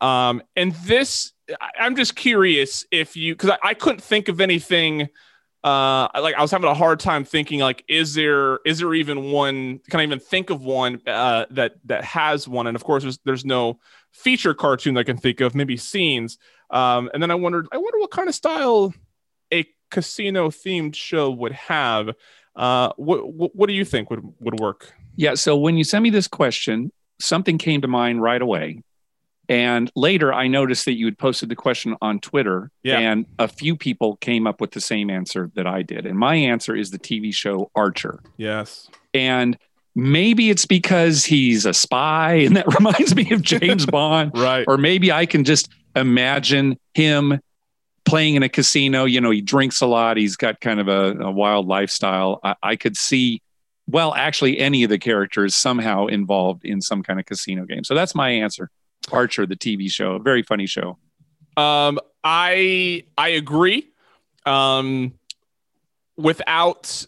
[0.00, 1.32] Um, and this,
[1.78, 5.08] I'm just curious if you, because I, I couldn't think of anything
[5.62, 9.30] uh like i was having a hard time thinking like is there is there even
[9.30, 13.02] one can i even think of one uh that that has one and of course
[13.02, 13.78] there's there's no
[14.12, 16.38] feature cartoon that I can think of, maybe scenes.
[16.70, 18.94] Um, and then I wondered, I wonder what kind of style
[19.52, 22.10] a casino themed show would have.
[22.56, 24.92] Uh, what, what, what do you think would would work?
[25.16, 25.34] Yeah.
[25.34, 28.82] So when you sent me this question, something came to mind right away.
[29.50, 33.00] And later, I noticed that you had posted the question on Twitter, yeah.
[33.00, 36.06] and a few people came up with the same answer that I did.
[36.06, 38.20] And my answer is the TV show Archer.
[38.36, 38.88] Yes.
[39.12, 39.58] And
[39.96, 44.30] maybe it's because he's a spy and that reminds me of James Bond.
[44.38, 44.64] Right.
[44.68, 47.40] Or maybe I can just imagine him
[48.04, 49.04] playing in a casino.
[49.04, 52.38] You know, he drinks a lot, he's got kind of a, a wild lifestyle.
[52.44, 53.42] I, I, could see,
[53.88, 57.82] well, actually, any of the characters somehow involved in some kind of casino game.
[57.82, 58.70] So that's my answer.
[59.12, 60.98] Archer, the TV show, a very funny show.
[61.56, 63.88] Um, I I agree.
[64.46, 65.14] Um,
[66.16, 67.06] without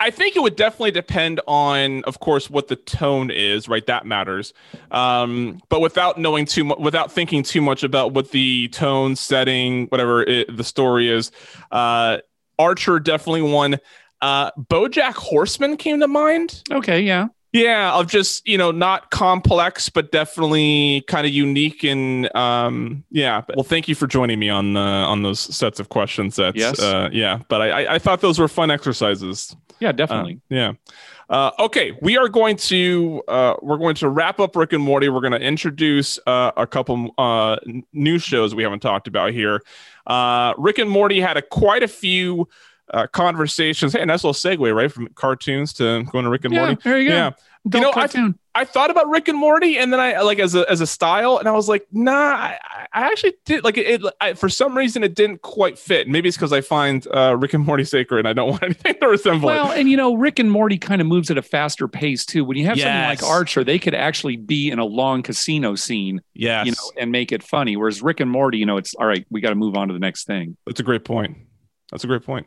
[0.00, 3.84] I, think it would definitely depend on, of course, what the tone is, right?
[3.86, 4.52] That matters.
[4.90, 9.86] Um, but without knowing too much, without thinking too much about what the tone, setting,
[9.86, 11.30] whatever it, the story is,
[11.70, 12.18] uh,
[12.58, 13.78] Archer definitely won.
[14.20, 16.62] Uh, BoJack Horseman came to mind.
[16.70, 17.28] Okay, yeah.
[17.52, 23.42] Yeah, of just you know not complex, but definitely kind of unique and um, yeah.
[23.54, 26.36] Well, thank you for joining me on uh, on those sets of questions.
[26.36, 27.40] that yes, uh, yeah.
[27.48, 29.56] But I I thought those were fun exercises.
[29.80, 30.40] Yeah, definitely.
[30.50, 30.72] Uh, yeah.
[31.30, 35.08] Uh, okay, we are going to uh, we're going to wrap up Rick and Morty.
[35.08, 37.56] We're going to introduce uh, a couple uh,
[37.92, 39.62] new shows we haven't talked about here.
[40.06, 42.48] Uh, Rick and Morty had a, quite a few
[42.90, 43.92] uh, conversations.
[43.92, 46.80] Hey, nice little segue, right, from cartoons to going to Rick and yeah, Morty.
[46.84, 47.14] There you go.
[47.14, 47.30] Yeah,
[47.74, 48.38] you know, cartoon.
[48.54, 50.86] I, I thought about Rick and Morty, and then I like as a as a
[50.86, 52.58] style, and I was like, nah, I,
[52.92, 53.86] I actually did like it.
[54.02, 56.08] it I, for some reason, it didn't quite fit.
[56.08, 58.94] Maybe it's because I find uh, Rick and Morty sacred, and I don't want anything
[59.00, 59.78] to resemble well, it.
[59.78, 62.44] and you know, Rick and Morty kind of moves at a faster pace too.
[62.44, 62.86] When you have Yes.
[62.86, 66.92] something like Archer, they could actually be in a long casino scene, Yes, you know,
[66.96, 67.76] and make it funny.
[67.76, 69.26] Whereas Rick and Morty, you know, it's all right.
[69.30, 70.56] We got to move on to the next thing.
[70.66, 71.36] That's a great point.
[71.92, 72.46] That's a great point.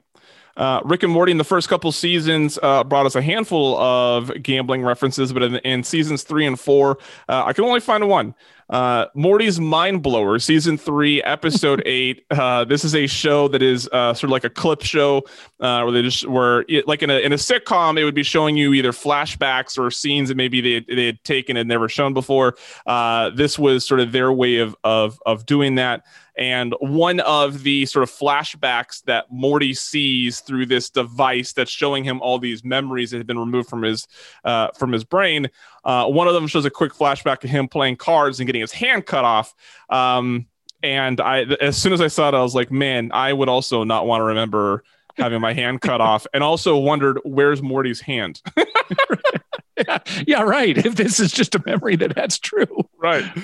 [0.57, 4.31] Uh, Rick and Morty in the first couple seasons uh, brought us a handful of
[4.41, 6.97] gambling references, but in, in seasons three and four,
[7.29, 8.35] uh, I can only find one.
[8.71, 12.25] Uh, Morty's Mind Blower, season three, episode eight.
[12.31, 15.17] Uh, this is a show that is uh, sort of like a clip show
[15.59, 18.23] uh, where they just were it, like in a in a sitcom, it would be
[18.23, 22.13] showing you either flashbacks or scenes that maybe they they had taken and never shown
[22.13, 22.55] before.
[22.85, 26.05] Uh, this was sort of their way of of of doing that.
[26.41, 32.03] And one of the sort of flashbacks that Morty sees through this device that's showing
[32.03, 34.07] him all these memories that have been removed from his
[34.43, 35.51] uh, from his brain.
[35.85, 38.71] Uh, one of them shows a quick flashback of him playing cards and getting his
[38.71, 39.53] hand cut off.
[39.91, 40.47] Um,
[40.81, 43.83] and I, as soon as I saw it, I was like, man, I would also
[43.83, 44.83] not want to remember
[45.17, 48.41] having my hand cut off, and also wondered where's Morty's hand.
[49.77, 50.77] yeah, yeah, right.
[50.77, 52.87] If this is just a memory, that that's true.
[52.97, 53.25] right.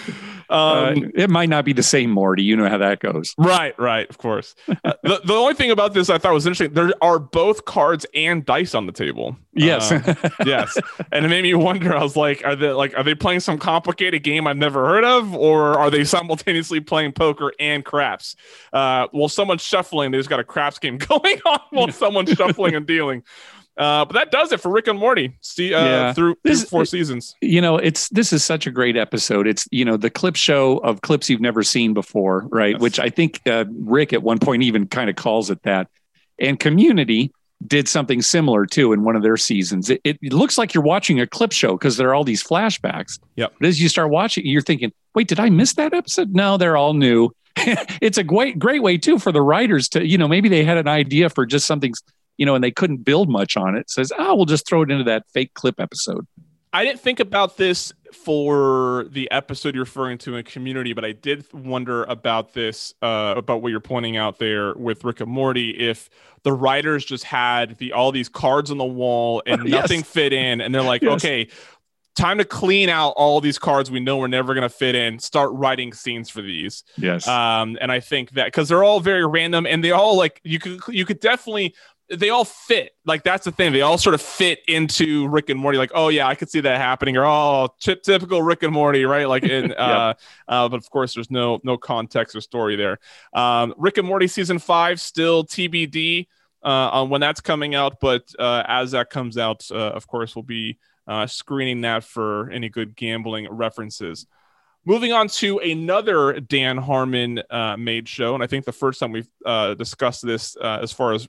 [0.50, 2.42] Uh, Um, it might not be the same Morty.
[2.42, 3.36] You know how that goes.
[3.38, 4.56] Right, right, of course.
[4.86, 8.06] Uh, the, the only thing about this I thought was interesting, there are both cards
[8.16, 9.36] and dice on the table.
[9.54, 9.92] Yes.
[9.92, 10.78] Uh, yes.
[11.12, 13.58] And it made me wonder, I was like, are they like are they playing some
[13.58, 18.36] complicated game I've never heard of, or are they simultaneously playing poker and craps?
[18.72, 22.86] Uh while someone's shuffling, there's got a craps game going on while someone's shuffling and
[22.88, 23.24] dealing.
[23.78, 25.38] Uh, but that does it for Rick and Morty.
[25.42, 26.14] See, uh, Yeah.
[26.14, 27.36] through, through This- four seasons.
[27.42, 30.78] you know it's this is such a great episode it's you know the clip show
[30.80, 32.82] of clips you've never seen before right Yes.
[32.82, 35.88] which i think uh, rick at one point even kind of calls it that
[36.40, 37.32] and community
[37.66, 40.84] did something similar too in one of their seasons it, it, it looks like you're
[40.84, 43.54] watching a clip show because there are all these flashbacks Yep.
[43.60, 46.78] but as you start watching you're thinking wait did i miss that episode no they're
[46.78, 47.30] all new
[48.02, 50.78] it's a great great way too for the writers to you know maybe they had
[50.78, 51.94] an idea for just something
[52.38, 54.92] you know and they couldn't build much on it says oh we'll just throw it
[54.92, 56.26] into that fake clip episode
[56.74, 57.94] I didn't think about this
[58.38, 63.34] for the episode you're referring to in Community, but I did wonder about this, uh,
[63.38, 65.70] about what you're pointing out there with Rick and Morty.
[65.72, 66.10] If
[66.44, 69.82] the writers just had the all these cards on the wall and Yes.
[69.84, 71.14] nothing fit in, and they're like, Yes.
[71.24, 71.48] okay,
[72.16, 75.20] time to clean out all these cards we know we're never going to fit in.
[75.20, 76.84] Start writing scenes for these.
[76.98, 80.42] yes Um, and I think that because they're all very random and they all like
[80.44, 81.74] you could you could definitely
[82.10, 82.92] they all fit.
[83.06, 83.74] Like that's the thing.
[83.74, 85.78] They all sort of fit into Rick and Morty.
[85.78, 87.18] Like, oh yeah, I could see that happening.
[87.18, 89.28] Or oh, ty- typical Rick and Morty, right?
[89.28, 90.14] Like in uh,
[90.48, 93.00] uh, but of course there's no no context or story there.
[93.34, 96.28] Um, Rick and Morty season five still TBD
[96.64, 98.00] uh, on when that's coming out.
[98.00, 102.50] But uh, as that comes out, uh, of course we'll be uh, screening that for
[102.52, 104.26] any good gambling references.
[104.86, 109.12] Moving on to another Dan Harmon uh, made show, and I think the first time
[109.12, 111.28] we've uh, discussed this uh, as far as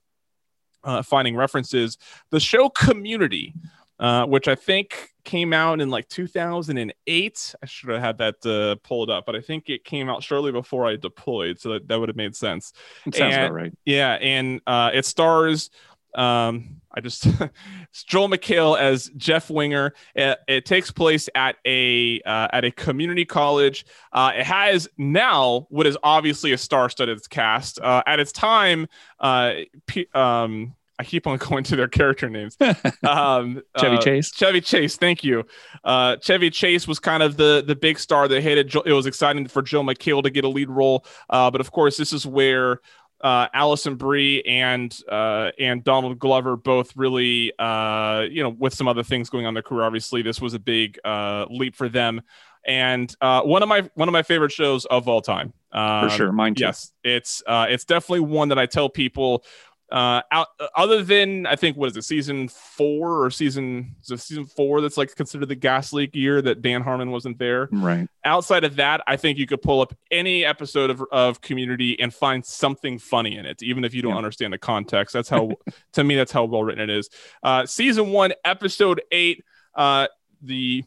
[0.88, 1.98] uh, finding references,
[2.30, 3.52] the show Community,
[3.98, 7.54] uh, which I think came out in like 2008.
[7.62, 10.50] I should have had that uh, pulled up, but I think it came out shortly
[10.50, 12.72] before I deployed, so that, that would have made sense.
[13.06, 13.72] It sounds and- about right.
[13.84, 15.70] Yeah, and uh, it stars.
[16.14, 17.24] Um, I just
[18.06, 19.94] Joel McHale as Jeff Winger.
[20.14, 23.84] It, it takes place at a uh, at a community college.
[24.12, 27.78] Uh, it has now what is obviously a star-studded cast.
[27.80, 28.88] Uh, at its time,
[29.20, 29.52] uh,
[29.86, 32.56] P- um, I keep on going to their character names.
[33.06, 34.30] Um, Chevy uh, Chase.
[34.32, 35.44] Chevy Chase, thank you.
[35.84, 38.74] Uh, Chevy Chase was kind of the the big star that hit it.
[38.86, 41.96] It was exciting for Joel McHale to get a lead role, uh, but of course,
[41.96, 42.80] this is where
[43.20, 48.88] uh, Alison Brie and uh, and Donald Glover both really, uh, you know, with some
[48.88, 49.84] other things going on in their career.
[49.84, 52.22] Obviously, this was a big uh, leap for them,
[52.64, 55.52] and uh, one of my one of my favorite shows of all time.
[55.72, 56.32] Um, For sure.
[56.32, 56.64] Mine too.
[56.64, 59.44] Yes, it's uh, it's definitely one that I tell people.
[59.90, 64.20] Uh, out other than I think what is it, season four or season is it
[64.20, 67.70] season four that's like considered the gas leak year that Dan Harmon wasn't there.
[67.72, 68.06] Right.
[68.22, 72.12] Outside of that, I think you could pull up any episode of, of Community and
[72.12, 74.18] find something funny in it, even if you don't Yeah.
[74.18, 75.14] understand the context.
[75.14, 75.52] That's how
[75.92, 77.08] to me that's how well written it is.
[77.42, 79.42] Uh, season one, episode eight.
[79.74, 80.08] Uh,
[80.42, 80.84] the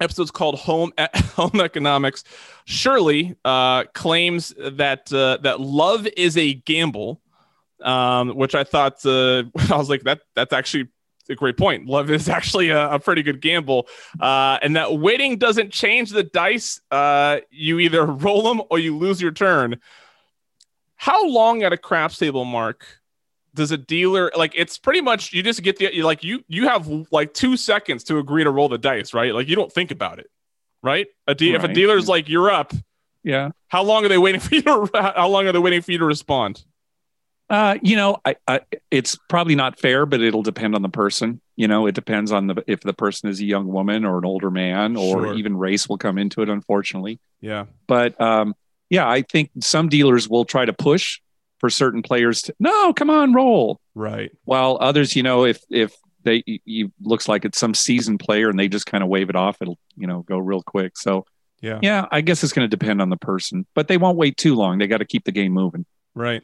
[0.00, 2.24] episode's called home E- home economics
[2.64, 7.20] shirley uh, claims that uh, that love is a gamble
[7.82, 10.88] um, which i thought uh, i was like that that's actually
[11.28, 13.86] a great point love is actually a, a pretty good gamble
[14.20, 18.96] uh, and that waiting doesn't change the dice uh, you either roll them or you
[18.96, 19.78] lose your turn
[20.96, 22.84] how long at a craps table mark
[23.54, 26.86] does a dealer like it's pretty much you just get the like you you have
[27.10, 29.34] like two seconds to agree to roll the dice, right?
[29.34, 30.30] Like you don't think about it,
[30.82, 31.06] right?
[31.26, 31.64] A de- right.
[31.64, 32.72] if a dealer's like you're up,
[33.22, 33.50] yeah.
[33.68, 34.90] How long are they waiting for you to?
[34.94, 36.64] How long are they waiting for you to respond?
[37.50, 38.60] Uh, you know, I, I,
[38.92, 41.40] it's probably not fair, but it'll depend on the person.
[41.56, 44.24] You know, it depends on the if the person is a young woman or an
[44.24, 45.34] older man, or sure.
[45.34, 46.48] even race will come into it.
[46.48, 47.66] Unfortunately, yeah.
[47.88, 48.54] But um,
[48.88, 51.20] yeah, I think some dealers will try to push
[51.58, 53.80] for certain players to no, come on, roll.
[53.96, 54.30] Right.
[54.44, 58.58] While others, you know, if if they you looks like it's some seasoned player and
[58.58, 60.96] they just kind of wave it off, it'll you know go real quick.
[60.96, 61.26] So
[61.60, 64.36] yeah, yeah, I guess it's going to depend on the person, but they won't wait
[64.36, 64.78] too long.
[64.78, 65.84] They got to keep the game moving.
[66.14, 66.42] Right.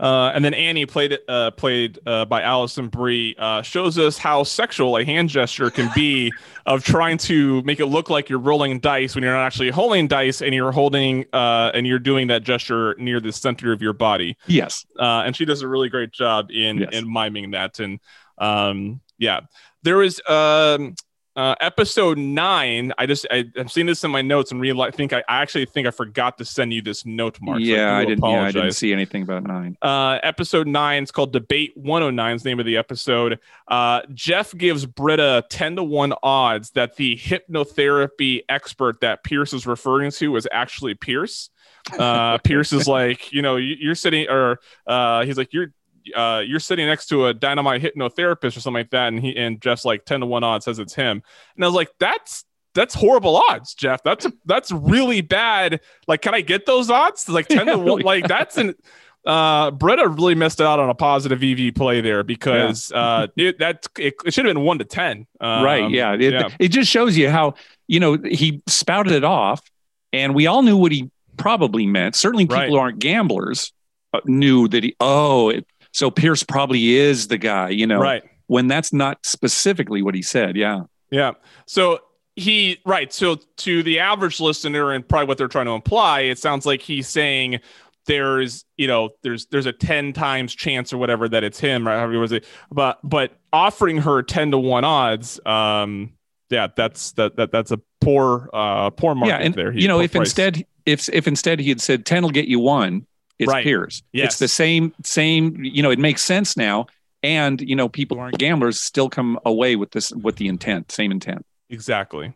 [0.00, 4.42] Uh, and then Annie played uh, played uh, by Alison Brie uh, shows us how
[4.42, 6.32] sexual a hand gesture can be
[6.66, 10.08] of trying to make it look like you're rolling dice when you're not actually holding
[10.08, 13.92] dice and you're holding uh, and you're doing that gesture near the center of your
[13.92, 14.36] body.
[14.46, 16.88] Yes, uh, and she does a really great job in yes.
[16.92, 17.78] in miming that.
[17.78, 18.00] And
[18.38, 19.40] um, yeah,
[19.82, 20.94] there was um,
[21.34, 22.92] uh, episode nine.
[22.98, 24.88] I just I, am seeing this in my notes and realize.
[24.88, 27.60] I think I, I, actually think I forgot to send you this note, Mark.
[27.60, 28.24] Yeah, so I, I, didn't.
[28.24, 29.76] Yeah, I didn't see anything about nine.
[29.80, 31.02] Uh, episode nine.
[31.02, 32.36] It's called Debate 109.
[32.36, 33.38] Is the name of the episode.
[33.68, 39.66] Uh, Jeff gives Britta ten to one odds that the hypnotherapy expert that Pierce is
[39.66, 41.50] referring to is actually Pierce.
[41.98, 45.72] Uh, Pierce is like, you know, you, are sitting, or uh, he's like, you're
[46.14, 49.60] uh, you're sitting next to a dynamite hypnotherapist or something like that, and he and
[49.60, 51.22] Jeff's like ten to one odds says it's him,
[51.56, 54.02] and I was like, that's that's horrible odds, Jeff.
[54.02, 55.80] That's a, that's really bad.
[56.06, 57.28] Like, can I get those odds?
[57.28, 58.02] Like ten yeah, to one.
[58.02, 58.74] Like that's an
[59.24, 63.00] uh Britta really missed out on a positive EV play there because yeah.
[63.00, 65.26] uh it, that it, it should have been one to ten.
[65.40, 65.90] Um, right.
[65.90, 66.14] Yeah.
[66.14, 66.48] It, yeah.
[66.58, 67.54] It just shows you how
[67.86, 69.62] you know he spouted it off,
[70.12, 72.14] and we all knew what he probably meant.
[72.14, 72.68] Certainly, people right.
[72.70, 73.72] who aren't gamblers
[74.12, 74.96] uh, knew that he.
[75.00, 78.22] Oh, it, so Pierce probably is the guy, you know, right?
[78.46, 80.56] When that's not specifically what he said.
[80.56, 80.82] Yeah.
[81.10, 81.32] Yeah.
[81.66, 82.00] So
[82.36, 83.12] he right.
[83.12, 86.80] So to the average listener and probably what they're trying to imply, it sounds like
[86.80, 87.60] he's saying
[88.06, 91.98] there's you know there's there's a 10 times chance or whatever that it's him right
[91.98, 96.12] however was it but but offering her 10 to 1 odds um
[96.50, 99.88] yeah that's that, that that's a poor uh poor market yeah, and, there he, you
[99.88, 100.26] know if price.
[100.26, 103.06] instead if if instead he had said 10 will get you one
[103.42, 103.64] it's right.
[103.64, 104.02] Pierce.
[104.12, 104.26] Yes.
[104.26, 106.86] It's the same, same, you know, it makes sense now.
[107.22, 111.12] And, you know, people aren't gamblers still come away with this, with the intent, same
[111.12, 111.46] intent.
[111.70, 112.34] Exactly.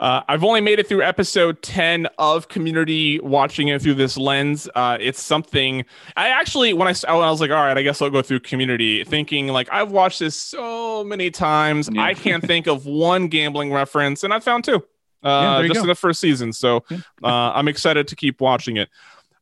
[0.00, 4.66] Uh, I've only made it through episode 10 of community watching it through this lens.
[4.74, 5.84] Uh, it's something
[6.16, 8.40] I actually, when I, when I was like, all right, I guess I'll go through
[8.40, 11.90] community thinking like I've watched this so many times.
[11.92, 12.02] Yeah.
[12.02, 14.82] I can't think of one gambling reference and I found two
[15.22, 16.52] uh, yeah, just in the first season.
[16.52, 16.84] So
[17.22, 18.88] uh, I'm excited to keep watching it.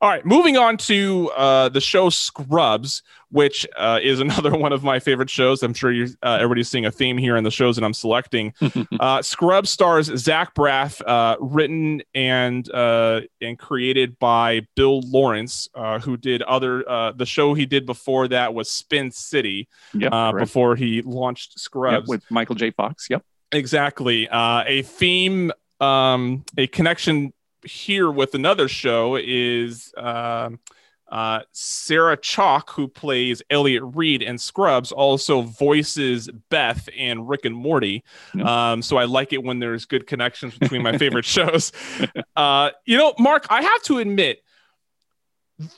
[0.03, 4.83] All right, moving on to uh, the show Scrubs, which uh, is another one of
[4.83, 5.63] my favorite shows.
[5.63, 8.53] I'm sure you uh, everybody's seeing a theme here in the shows that I'm selecting.
[9.01, 15.69] Uh, Scrubs stars Zach Braff, uh, written and uh, and created by Bill Lawrence,
[16.03, 16.85] who did other.
[17.17, 19.69] the show he did before that was Spin City.
[19.95, 22.71] Yep, before he launched Scrubs yep, with Michael J.
[22.71, 23.09] Fox.
[23.11, 24.29] Yep, exactly.
[24.31, 27.33] a theme, um, a connection
[27.67, 30.51] here with another show is uh,
[31.09, 37.55] uh, Sarah Chalke, who plays Elliot Reid in Scrubs, also voices Beth and Rick and
[37.55, 38.03] Morty.
[38.43, 41.73] Um, so I like it when there's good connections between my favorite shows.
[42.35, 44.43] Uh, you know, Mark, I have to admit,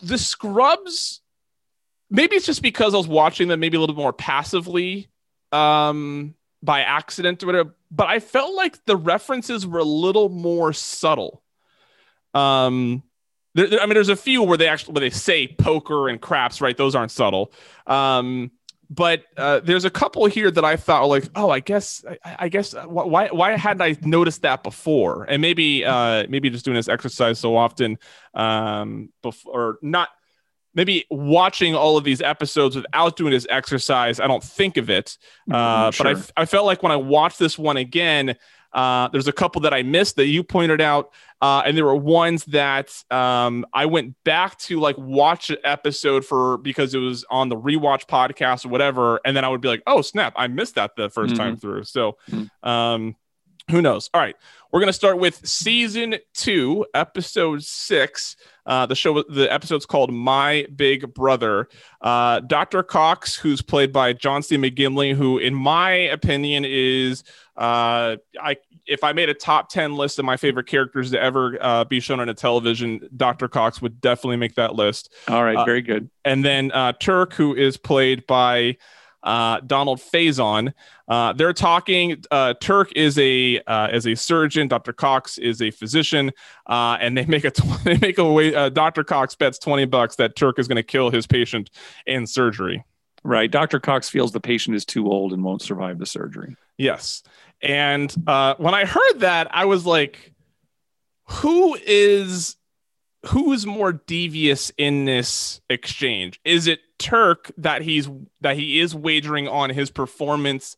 [0.03, 1.21] the Scrubs.
[2.11, 5.09] Maybe it's just because I was watching them maybe a little bit more passively
[5.53, 7.75] um, by accident or whatever.
[7.91, 11.43] But I felt like the references were a little more subtle.
[12.35, 13.03] Um,
[13.55, 16.21] there, there, I mean, there's a few where they actually where they say poker and
[16.21, 16.77] craps, right?
[16.77, 17.53] Those aren't subtle.
[17.87, 18.51] Um,
[18.91, 22.49] but uh, there's a couple here that I thought like, oh, I guess, I, I
[22.49, 25.25] guess, uh, why, why hadn't I noticed that before?
[25.25, 27.99] And maybe, uh, maybe just doing this exercise so often,
[28.33, 30.09] um, before or not,
[30.75, 35.19] maybe watching all of these episodes without doing this exercise, I don't think of it.
[35.51, 36.15] Mm-hmm, uh, sure.
[36.15, 38.37] But I, I felt like when I watched this one again,
[38.73, 41.97] uh, there's a couple that I missed that you pointed out, uh, and there were
[41.97, 47.25] ones that um, I went back to like watch an episode for because it was
[47.31, 50.49] on the rewatch podcast or whatever, and then I would be like, "Oh snap, I
[50.49, 51.35] missed that the 1st mm-hmm.
[51.35, 52.69] time through." So, mm-hmm.
[52.69, 53.17] um,
[53.71, 54.11] who knows?
[54.15, 54.37] All right,
[54.73, 58.37] We're going to start with season two, episode six.
[58.67, 61.69] Uh, the show, the episode's called My Big Brother.
[62.01, 62.83] Uh, Dr.
[62.83, 64.57] Cox, who's played by John C.
[64.57, 67.25] McGinley, who, in my opinion, is
[67.57, 68.57] uh, I
[68.87, 72.01] if I made a top 10 list of my favorite characters to ever uh, be
[72.01, 73.47] shown on a television, Dr.
[73.47, 75.13] Cox would definitely make that list.
[75.29, 76.09] All right, uh, very good.
[76.25, 78.79] And then uh, Turk, who is played by
[79.29, 80.73] uh, Donald Faison.
[81.07, 82.25] Uh, they're talking.
[82.31, 84.69] Uh, Turk is a uh, is a surgeon.
[84.69, 84.95] Dr.
[84.95, 86.33] Cox is a physician,
[86.67, 88.55] uh, and they make a tw- they make a way.
[88.55, 89.05] Uh, Dr.
[89.05, 91.71] Cox bets twenty bucks that Turk is going to kill his patient
[92.07, 92.85] in surgery.
[93.23, 93.51] Right.
[93.51, 93.81] Dr.
[93.81, 96.57] Cox feels the patient is too old and won't survive the surgery.
[96.79, 97.23] Yes.
[97.61, 100.33] And when I heard that, I was like,
[101.27, 102.57] "Who is
[103.29, 106.41] who is more devious in this exchange?
[106.45, 108.09] Is it Turk that he's
[108.41, 110.77] that he is wagering on his performance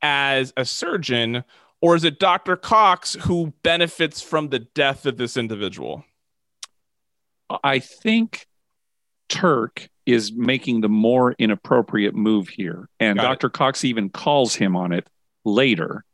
[0.00, 1.44] as a surgeon,
[1.80, 2.56] or is it Dr.
[2.56, 6.04] Cox who benefits from the death of this individual?
[7.62, 8.46] I think
[9.28, 12.88] Turk is making the more inappropriate move here.
[13.00, 13.46] And Got Dr.
[13.48, 13.52] It.
[13.54, 15.08] Cox even calls him on it
[15.44, 16.04] later.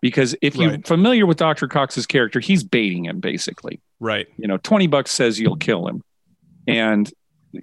[0.00, 0.62] Because if right.
[0.62, 1.66] you're familiar with Dr.
[1.66, 3.80] Cox's character, he's baiting him basically.
[4.00, 4.28] Right.
[4.36, 6.02] You know, 20 bucks says you'll kill him.
[6.66, 7.10] And,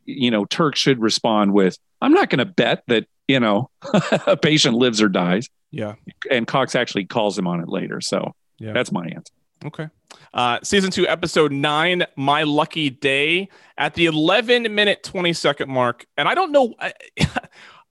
[0.05, 3.69] you know, Turk should respond with, I'm not going to bet that, you know,
[4.27, 5.49] a patient lives or dies.
[5.71, 5.95] Yeah.
[6.29, 8.01] And Cox actually calls him on it later.
[8.01, 8.73] So yeah.
[8.73, 9.33] that's my answer.
[9.65, 9.87] Okay.
[10.33, 16.05] Uh, season two, episode nine, My Lucky Day, at the 11 minute, 20 second mark.
[16.17, 16.73] And I don't know.
[16.79, 16.93] I,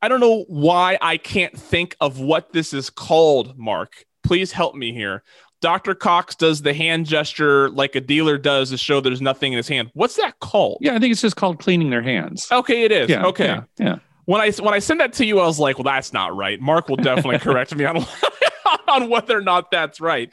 [0.03, 4.05] I don't know why I can't think of what this is called, Mark.
[4.23, 5.23] Please help me here.
[5.65, 5.95] Dr.
[5.95, 9.67] Cox does the hand gesture like a dealer does to show there's nothing in his
[9.67, 9.91] hand.
[9.95, 10.77] What's that called?
[10.83, 12.47] Yeah, I think it's just called cleaning their hands.
[12.53, 13.09] Okay, it is.
[13.09, 13.47] Yeah, okay.
[13.47, 13.97] Yeah, yeah.
[14.27, 16.61] When I when I send that to you, I was like, well, that's not right.
[16.61, 17.97] Mark will definitely correct me on
[18.89, 20.31] on whether or not that's right.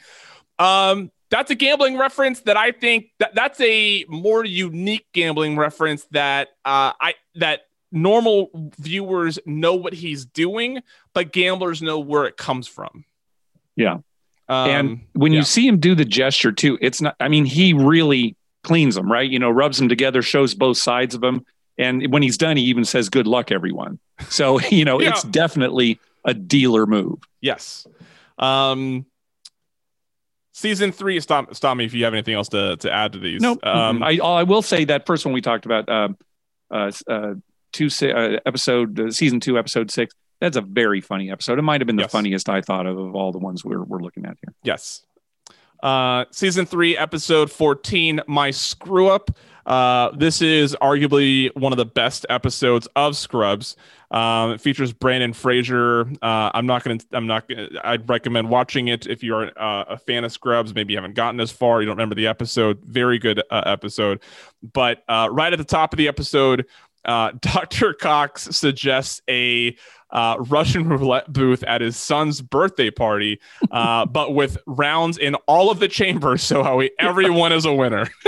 [0.58, 6.04] Um, that's a gambling reference that I think that that's a more unique gambling reference
[6.10, 10.82] that uh, I that normal viewers know what he's doing,
[11.14, 13.06] but gamblers know where it comes from.
[13.76, 14.00] Yeah.
[14.52, 15.38] Um, and when yeah.
[15.38, 19.10] you see him do the gesture too, it's not, I mean, he really cleans them,
[19.10, 19.28] right?
[19.28, 21.46] You know, rubs them together, shows both sides of them.
[21.78, 23.98] And when he's done, he even says, good luck, everyone.
[24.28, 25.10] So, you know, yeah.
[25.10, 27.20] it's definitely a dealer move.
[27.40, 27.86] Yes.
[28.38, 29.06] Um,
[30.52, 33.40] season three, stop, stop me if you have anything else to, to add to these.
[33.40, 33.66] No, nope.
[33.66, 36.18] um, I, I will say that first one we talked about, um,
[36.70, 37.34] uh, uh,
[37.72, 41.58] two, uh, episode, uh, season two, episode six that's a very funny episode.
[41.58, 42.10] It might have been the yes.
[42.10, 44.54] funniest I thought of of all the ones we're we're looking at here.
[44.64, 45.04] Yes.
[45.82, 49.30] Uh, season three, episode 14, My Screw Up.
[49.66, 53.76] Uh, this is arguably one of the best episodes of Scrubs.
[54.10, 56.02] Um, it features Brendan Fraser.
[56.22, 59.46] Uh, I'm not going to, I'm not going to, I'd recommend watching it if you're
[59.56, 60.74] uh, a fan of Scrubs.
[60.74, 62.80] Maybe you haven't gotten as far, you don't remember the episode.
[62.84, 64.20] Very good uh, episode.
[64.72, 66.66] But uh, right at the top of the episode,
[67.04, 67.94] uh, Dr.
[67.94, 69.76] Cox suggests a
[70.12, 73.40] uh, Russian roulette booth at his son's birthday party,
[73.70, 78.08] uh, but with rounds in all of the chambers, so how everyone is a winner.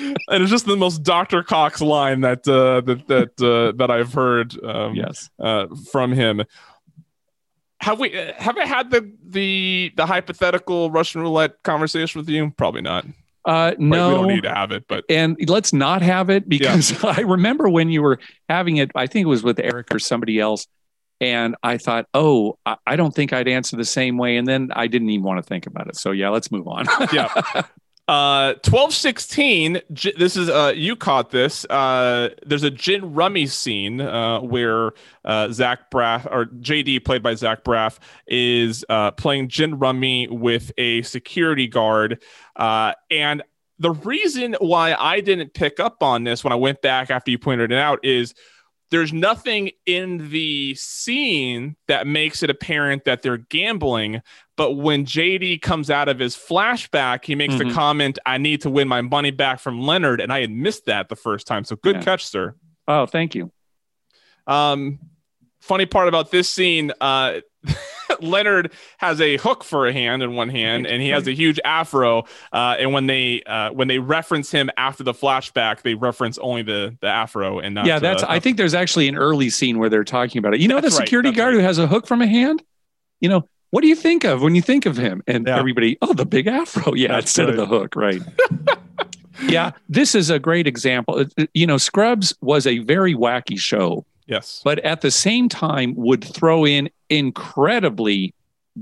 [0.00, 1.42] and it's just the most Dr.
[1.42, 4.62] Cox line that uh, that that uh, that I've heard.
[4.64, 6.42] Um, yes, uh, from him.
[7.82, 12.52] Have we have I had the the the hypothetical Russian roulette conversation with you?
[12.56, 13.06] Probably not.
[13.50, 16.92] Uh, no, we don't need to have it, but and let's not have it because
[16.92, 17.10] yeah.
[17.16, 18.92] I remember when you were having it.
[18.94, 20.68] I think it was with Eric or somebody else,
[21.20, 24.86] and I thought, oh, I don't think I'd answer the same way, and then I
[24.86, 25.96] didn't even want to think about it.
[25.96, 26.86] So yeah, let's move on.
[27.12, 27.62] yeah.
[28.10, 29.82] Uh, 1216,
[30.18, 31.64] this is, uh, you caught this.
[31.66, 34.90] Uh, there's a gin rummy scene, uh, where,
[35.24, 40.72] uh, Zach Braff or JD played by Zach Braff is, uh, playing gin rummy with
[40.76, 42.20] a security guard.
[42.56, 43.44] Uh, and
[43.78, 47.38] the reason why I didn't pick up on this when I went back after you
[47.38, 48.34] pointed it out is
[48.90, 54.20] there's nothing in the scene that makes it apparent that they're gambling.
[54.60, 57.68] But when JD comes out of his flashback, he makes mm-hmm.
[57.68, 60.20] the comment, I need to win my money back from Leonard.
[60.20, 61.64] And I had missed that the first time.
[61.64, 62.02] So good yeah.
[62.02, 62.54] catch, sir.
[62.86, 63.50] Oh, thank you.
[64.46, 64.98] Um,
[65.60, 67.40] funny part about this scene, uh,
[68.20, 71.58] Leonard has a hook for a hand in one hand, and he has a huge
[71.64, 72.24] afro.
[72.52, 76.60] Uh, and when they uh, when they reference him after the flashback, they reference only
[76.60, 77.86] the the afro and not.
[77.86, 78.22] Yeah, that's.
[78.22, 80.60] Uh, I think there's actually an early scene where they're talking about it.
[80.60, 81.60] You know, the security right, guard right.
[81.60, 82.62] who has a hook from a hand.
[83.20, 85.22] You know, what do you think of when you think of him?
[85.26, 85.58] And yeah.
[85.58, 86.94] everybody, oh, the big afro.
[86.96, 87.58] Yeah, that's instead good.
[87.58, 88.22] of the hook, right?
[89.48, 91.24] yeah, this is a great example.
[91.54, 94.62] You know, Scrubs was a very wacky show Yes.
[94.64, 98.32] But at the same time, would throw in incredibly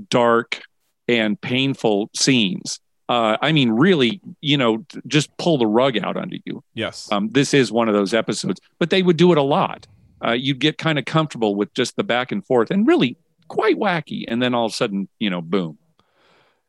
[0.09, 0.61] dark
[1.07, 2.79] and painful scenes.
[3.09, 6.63] Uh, I mean, really, you know, just pull the rug out under you.
[6.75, 7.11] Yes.
[7.11, 9.87] Um, this is one of those episodes, but they would do it a lot.
[10.23, 13.17] Uh, you'd get kind of comfortable with just the back and forth and really
[13.49, 14.23] quite wacky.
[14.27, 15.77] And then all of a sudden, you know, boom.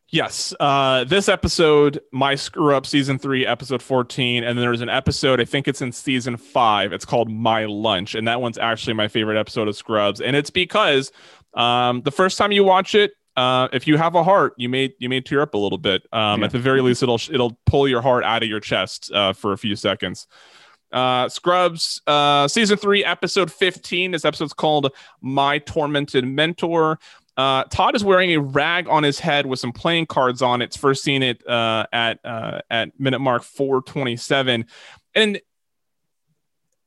[0.09, 0.53] Yes.
[0.59, 4.43] Uh, this episode, My Screw Up, season three, episode 14.
[4.43, 6.91] And then there's an episode, I think it's in season five.
[6.91, 8.13] It's called My Lunch.
[8.13, 10.19] And that one's actually my favorite episode of Scrubs.
[10.19, 11.13] And it's because
[11.53, 14.93] um, the first time you watch it, uh, if you have a heart, you may
[14.99, 16.03] you may tear up a little bit.
[16.11, 16.47] Um, yeah.
[16.47, 19.53] At the very least, it'll it'll pull your heart out of your chest uh, for
[19.53, 20.27] a few seconds.
[20.91, 24.11] Uh, Scrubs, uh, season three, episode 15.
[24.11, 26.99] This episode's called My Tormented Mentor.
[27.37, 30.65] Uh, Todd is wearing a rag on his head with some playing cards on it.
[30.65, 34.65] It's first seen it uh, at uh, at minute mark 427.
[35.15, 35.41] And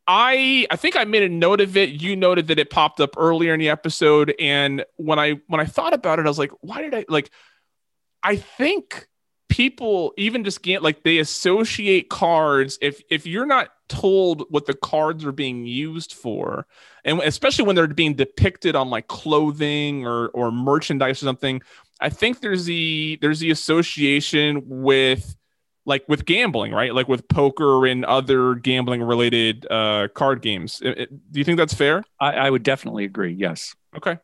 [0.07, 1.91] I I think I made a note of it.
[1.91, 5.65] You noted that it popped up earlier in the episode, and when I when I
[5.65, 7.31] thought about it, I was like, why did I like?
[8.23, 9.07] I think
[9.49, 14.75] people even just get like they associate cards if if you're not told what the
[14.75, 16.67] cards are being used for
[17.05, 21.61] and especially when they're being depicted on like clothing or or merchandise or something
[22.01, 25.37] i think there's the there's the association with
[25.87, 26.95] like with gambling right?
[26.95, 30.81] Like with poker and other gambling related uh card games.
[30.83, 32.05] It, it, do you think that's fair?
[32.21, 33.75] I, I would definitely agree yes.
[33.97, 34.19] Okay.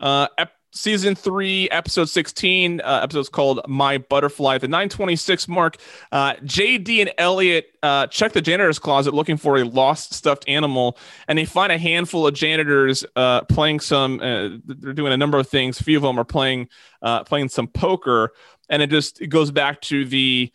[0.00, 0.26] Uh
[0.74, 2.80] season three, episode 16.
[2.80, 4.58] Uh, episode's called My Butterfly.
[4.58, 5.76] The 926 mark,
[6.12, 10.98] uh, JD and Elliot uh, check the janitor's closet looking for a lost stuffed animal,
[11.28, 14.20] and they find a handful of janitors uh, playing some.
[14.20, 15.80] Uh, they're doing a number of things.
[15.80, 16.68] A few of them are playing
[17.02, 18.32] uh, playing some poker,
[18.68, 20.52] and it just it goes back to the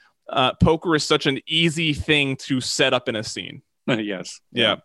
[0.62, 3.62] poker is such an easy thing to set up in a scene.
[3.88, 4.42] yes.
[4.52, 4.78] Yeah.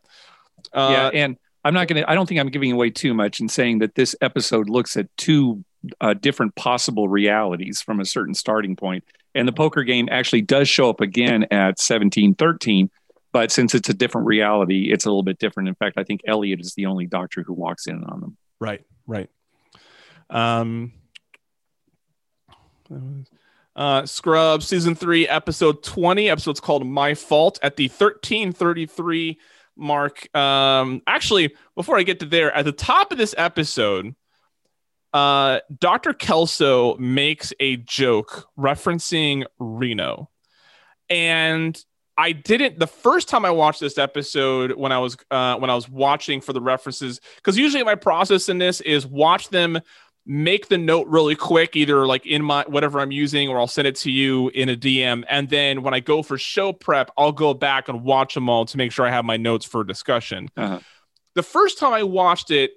[0.74, 3.48] yeah, and I'm not going to, I don't think I'm giving away too much in
[3.48, 5.64] saying that this episode looks at two
[6.00, 9.04] uh, different possible realities from a certain starting point.
[9.34, 12.90] And the poker game actually does show up again at 1713.
[13.32, 15.68] But since it's a different reality, it's a little bit different.
[15.68, 18.36] In fact, I think Elliot is the only doctor who walks in on them.
[18.60, 19.28] Right, right.
[20.30, 20.92] Um,
[23.74, 26.30] uh, Scrubs season three, episode 20.
[26.30, 29.38] Episode's called My Fault at the 1333
[29.76, 30.34] mark.
[30.36, 34.14] Um, actually, before I get to there, at the top of this episode,
[35.12, 36.12] uh, Dr.
[36.12, 40.30] Kelso makes a joke referencing Reno.
[41.08, 41.80] And
[42.16, 45.74] I didn't the first time I watched this episode when I was uh, when I
[45.74, 49.80] was watching for the references because usually my process in this is watch them
[50.26, 53.86] make the note really quick, either like in my whatever I'm using, or I'll send
[53.86, 55.24] it to you in a DM.
[55.28, 58.64] And then when I go for show prep, I'll go back and watch them all
[58.66, 60.48] to make sure I have my notes for discussion.
[60.56, 60.80] Uh-huh.
[61.34, 62.72] The first time I watched it,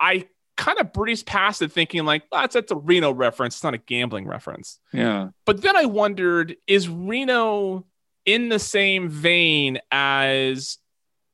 [0.00, 0.26] I
[0.56, 3.74] kind of breezed past it thinking like oh, that's that's a Reno reference, it's not
[3.74, 4.80] a gambling reference.
[4.92, 5.28] Yeah.
[5.46, 7.86] But then I wondered, is Reno
[8.26, 10.78] in the same vein as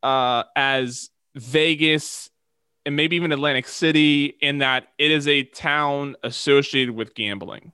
[0.03, 2.31] uh as Vegas
[2.87, 7.73] and maybe even Atlantic City in that it is a town associated with gambling?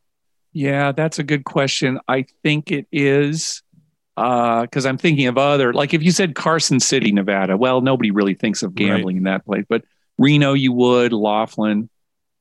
[0.52, 2.00] Yeah, that's a good question.
[2.08, 3.62] I think it is
[4.16, 8.10] because uh, I'm thinking of other, like if you said Carson City, Nevada, well, nobody
[8.10, 9.18] really thinks of gambling right.
[9.18, 9.84] in that place, but
[10.18, 11.88] Reno, you would, Laughlin.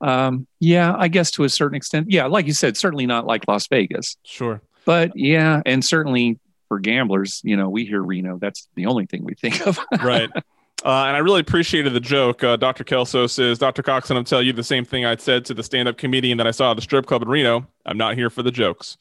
[0.02, 2.10] Um, yeah, I guess to a certain extent.
[2.10, 4.16] Yeah, like you said, certainly not like Las Vegas.
[4.24, 4.60] Sure.
[4.84, 8.38] But yeah, and certainly for gamblers, you know, we hear Reno.
[8.38, 9.78] That's the only thing we think of.
[10.02, 10.30] right.
[10.84, 12.42] Uh, and I really appreciated the joke.
[12.42, 12.84] Uh, Dr.
[12.84, 13.82] Kelso says, Dr.
[13.82, 16.38] Cox, and I'm telling you the same thing I'd said to the stand up comedian
[16.38, 17.66] that I saw at the strip club in Reno.
[17.84, 18.96] I'm not here for the jokes.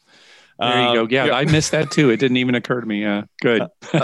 [0.59, 1.01] There you go.
[1.03, 2.09] Um, yeah, yeah, I missed that too.
[2.09, 3.01] It didn't even occur to me.
[3.01, 3.65] Yeah, good.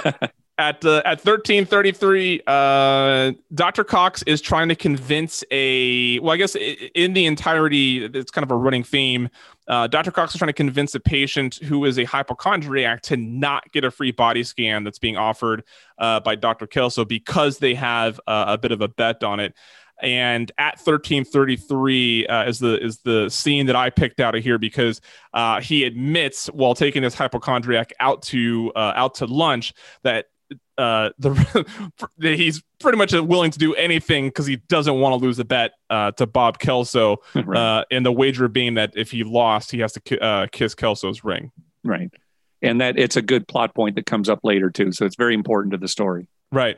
[0.57, 6.55] at uh, at 1333 uh, dr cox is trying to convince a well i guess
[6.55, 9.29] in the entirety it's kind of a running theme
[9.67, 13.71] uh, dr cox is trying to convince a patient who is a hypochondriac to not
[13.71, 15.63] get a free body scan that's being offered
[15.97, 19.53] uh, by dr kelso because they have a bit of a bet on it.
[20.01, 24.57] And at 1333 uh, is the is the scene that I picked out of here
[24.57, 24.99] because
[25.33, 30.25] uh, he admits while taking this hypochondriac out to uh, out to lunch that
[30.77, 31.65] uh, the
[32.35, 35.71] he's pretty much willing to do anything because he doesn't want to lose the bet
[35.89, 37.17] uh, to Bob Kelso.
[37.35, 37.57] right.
[37.57, 40.75] uh, and the wager being that if he lost, he has to ki- uh, kiss
[40.75, 41.51] Kelso's ring.
[41.83, 42.11] Right,
[42.61, 44.91] and that it's a good plot point that comes up later too.
[44.91, 46.27] So it's very important to the story.
[46.51, 46.77] Right.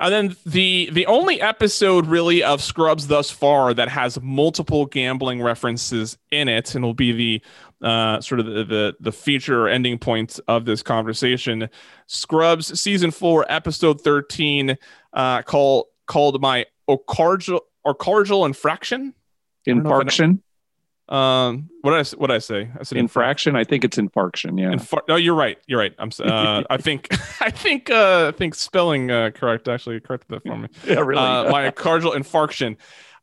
[0.00, 5.40] And then the the only episode really of Scrubs thus far that has multiple gambling
[5.40, 7.42] references in it, and will be the
[7.82, 11.68] uh, sort of the, the, the feature ending point of this conversation.
[12.06, 14.76] Scrubs season four, episode thirteen,
[15.12, 19.14] uh, call called my Ocargil Ocargil infraction.
[19.66, 20.40] Infarction.
[21.08, 22.70] Um, what did I what did I say?
[22.78, 23.56] I said infraction.
[23.56, 24.58] I think it's infarction.
[24.58, 24.72] Yeah.
[24.72, 25.58] Infar- no, you're right.
[25.66, 25.94] You're right.
[25.98, 26.10] I'm.
[26.18, 27.08] Uh, I think.
[27.40, 27.90] I think.
[27.90, 29.68] Uh, I think spelling uh, correct.
[29.68, 30.68] Actually, corrected that for me.
[30.86, 31.20] yeah, really.
[31.20, 32.76] Uh, myocardial infarction.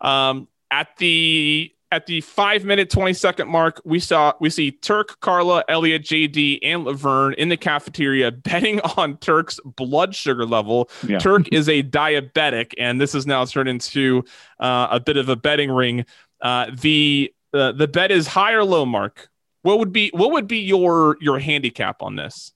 [0.06, 5.20] Um, at the at the five minute, 20 second mark, we saw we see Turk,
[5.22, 10.90] Carla, Elliot, JD, and Laverne in the cafeteria betting on Turk's blood sugar level.
[11.08, 11.20] Yeah.
[11.20, 14.24] Turk is a diabetic, and this is now turned into
[14.60, 16.06] uh, a bit of a betting ring.
[16.42, 19.30] Uh, the uh, the bet is high or low, Mark.
[19.64, 22.54] What would be what would be your your handicap on this?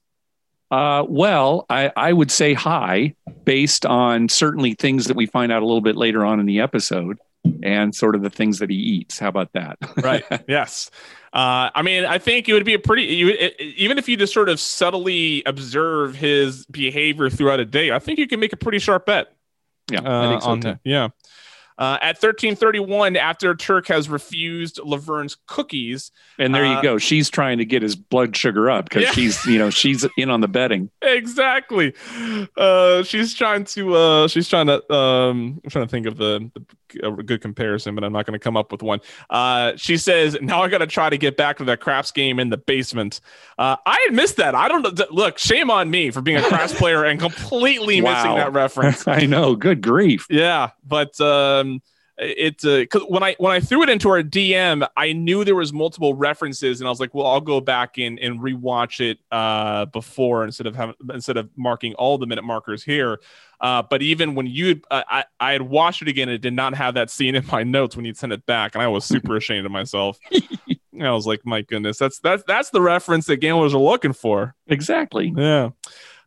[0.70, 3.14] Uh, well, I, I would say high
[3.44, 6.60] based on certainly things that we find out a little bit later on in the
[6.60, 7.18] episode
[7.62, 9.18] and sort of the things that he eats.
[9.18, 9.78] How about that?
[10.02, 10.24] right.
[10.48, 10.90] Yes.
[11.32, 14.16] Uh, I mean, I think it would be a pretty, you, it, even if you
[14.16, 18.52] just sort of subtly observe his behavior throughout a day, I think you can make
[18.52, 19.34] a pretty sharp bet.
[19.90, 20.00] Yeah.
[20.00, 20.78] Uh, I think so too.
[20.84, 21.08] Yeah.
[21.76, 26.12] Uh, at 1331, after Turk has refused Laverne's cookies.
[26.38, 26.98] And there you uh, go.
[26.98, 29.10] She's trying to get his blood sugar up because yeah.
[29.12, 30.90] she's, you know, she's in on the betting.
[31.02, 31.94] Exactly.
[32.56, 36.48] Uh, she's trying to, uh, she's trying to, um, I'm trying to think of the,
[36.54, 36.64] the
[37.02, 39.00] a good comparison, but I'm not going to come up with one.
[39.30, 42.38] Uh, she says, "Now I got to try to get back to that craps game
[42.38, 43.20] in the basement."
[43.58, 44.54] Uh, I had missed that.
[44.54, 45.06] I don't know.
[45.10, 48.14] Look, shame on me for being a craps player and completely wow.
[48.14, 49.06] missing that reference.
[49.08, 49.56] I know.
[49.56, 50.26] Good grief.
[50.30, 51.80] Yeah, but um,
[52.18, 55.56] it's uh, cause when I when I threw it into our DM, I knew there
[55.56, 59.18] was multiple references, and I was like, well, I'll go back and and rewatch it
[59.32, 63.20] uh, before instead of having instead of marking all the minute markers here.
[63.60, 66.74] Uh, but even when you, uh, I, I had watched it again, it did not
[66.74, 69.36] have that scene in my notes when you sent it back, and I was super
[69.38, 70.18] ashamed of myself.
[71.00, 74.54] I was like, my goodness, that's that's that's the reference that gamblers are looking for.
[74.68, 75.32] Exactly.
[75.36, 75.70] Yeah.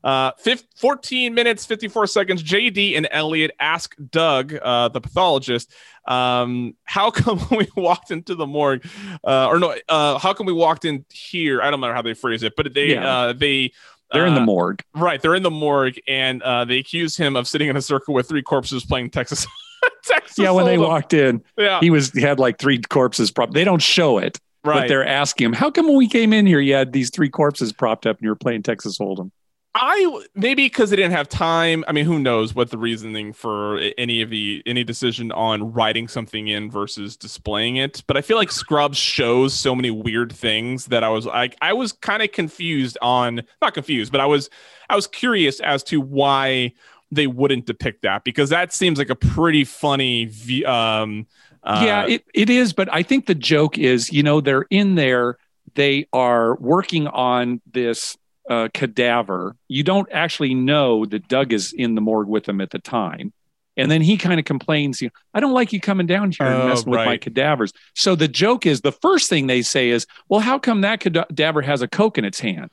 [0.04, 2.44] Uh, 15, 14 minutes, 54 seconds.
[2.44, 5.74] JD and Elliot ask Doug, uh, the pathologist,
[6.06, 8.86] um, how come we walked into the morgue,
[9.26, 11.62] uh, or no, uh, how come we walked in here?
[11.62, 13.08] I don't know how they phrase it, but they, yeah.
[13.08, 13.72] uh, they,
[14.12, 14.82] they're in the uh, morgue.
[14.96, 15.22] Right.
[15.22, 18.28] They're in the morgue and uh, they accuse him of sitting in a circle with
[18.28, 19.46] three corpses playing Texas.
[20.04, 21.80] Texas yeah, when they walked in, yeah.
[21.82, 23.54] he was he had like three corpses propped.
[23.54, 24.82] They don't show it, right.
[24.82, 27.30] but they're asking him, "How come when we came in here, you had these three
[27.30, 29.32] corpses propped up and you were playing Texas Hold'em?"
[29.80, 31.86] I maybe because they didn't have time.
[31.88, 36.08] I mean, who knows what the reasoning for any of the any decision on writing
[36.08, 38.04] something in versus displaying it.
[38.08, 41.74] But I feel like Scrubs shows so many weird things that I was like, I
[41.74, 44.50] was kind of confused on, not confused, but I was
[44.90, 46.74] I was curious as to why
[47.12, 50.26] they wouldn't depict that because that seems like a pretty funny.
[50.66, 51.28] Um,
[51.62, 52.74] uh, yeah, it, it is.
[52.74, 55.38] But I think the joke is, you know, they're in there.
[55.76, 58.18] They are working on this
[58.50, 59.56] uh, cadaver.
[59.68, 63.34] You don't actually know that Doug is in the morgue with them at the time.
[63.80, 66.48] And then he kind of complains, you know, I don't like you coming down here
[66.48, 67.02] and oh, messing right.
[67.02, 67.74] with my cadavers.
[67.94, 71.62] So the joke is the first thing they say is, well, how come that cadaver
[71.62, 72.72] has a Coke in its hand?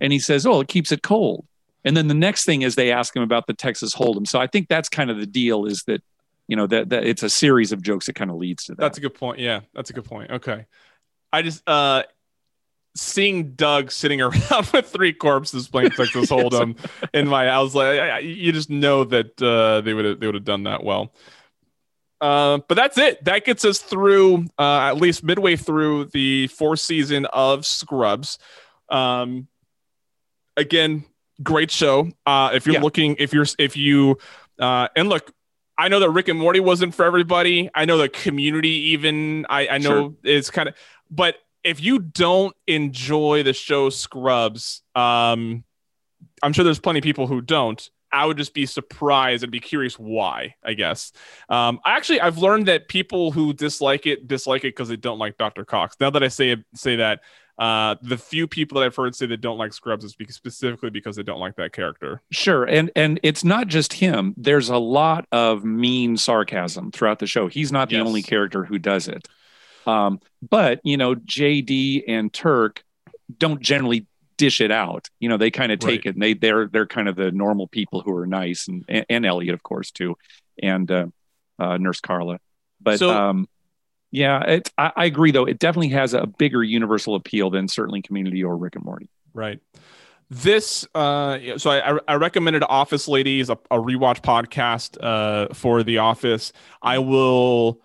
[0.00, 1.44] And he says, oh, it keeps it cold.
[1.84, 4.28] And then the next thing is they ask him about the Texas Hold'em.
[4.28, 6.02] So I think that's kind of the deal is that,
[6.46, 8.80] you know, that, that it's a series of jokes that kind of leads to that.
[8.80, 9.40] That's a good point.
[9.40, 10.30] Yeah, that's a good point.
[10.30, 10.66] Okay.
[11.32, 12.04] I just, uh,
[12.96, 16.76] seeing Doug sitting around with three corpses playing Texas Hold'em
[17.12, 20.34] in my, I was like, I, you just know that uh, they would they would
[20.34, 21.12] have done that well.
[22.20, 23.22] Uh, but that's it.
[23.24, 28.38] That gets us through uh, at least midway through the fourth season of Scrubs.
[28.88, 29.48] Um,
[30.56, 31.04] again,
[31.42, 32.08] great show.
[32.24, 32.80] Uh, if you're yeah.
[32.80, 34.16] looking, if you're, if you,
[34.58, 35.34] uh, and look,
[35.76, 37.68] I know that Rick and Morty wasn't for everybody.
[37.74, 39.44] I know the community even.
[39.50, 40.14] I, I know sure.
[40.22, 40.76] it's kind of,
[41.10, 45.64] but if you don't enjoy the show Scrubs, um,
[46.42, 47.88] I'm sure there's plenty of people who don't.
[48.12, 50.54] I would just be surprised and be curious why.
[50.62, 51.10] I guess.
[51.48, 55.18] Um, I actually I've learned that people who dislike it dislike it because they don't
[55.18, 55.64] like Dr.
[55.64, 55.96] Cox.
[55.98, 57.22] Now that I say say that,
[57.58, 60.90] uh, the few people that I've heard say they don't like Scrubs is because, specifically
[60.90, 62.20] because they don't like that character.
[62.30, 64.34] Sure, and and it's not just him.
[64.36, 67.48] There's a lot of mean sarcasm throughout the show.
[67.48, 68.06] He's not the yes.
[68.06, 69.28] only character who does it.
[69.86, 72.82] Um, but you know, JD and Turk
[73.38, 74.06] don't generally
[74.36, 75.08] dish it out.
[75.20, 76.06] You know, they kind of take right.
[76.06, 79.06] it and they they're they're kind of the normal people who are nice and and,
[79.08, 80.16] and Elliot, of course, too,
[80.62, 81.06] and uh,
[81.58, 82.38] uh, Nurse Carla.
[82.80, 83.48] But so, um,
[84.10, 85.44] yeah, it, I, I agree though.
[85.44, 89.08] It definitely has a bigger universal appeal than certainly Community or Rick and Morty.
[89.32, 89.60] Right
[90.30, 95.98] this uh so i i recommended office ladies a, a rewatch podcast uh for the
[95.98, 96.50] office
[96.82, 97.78] i will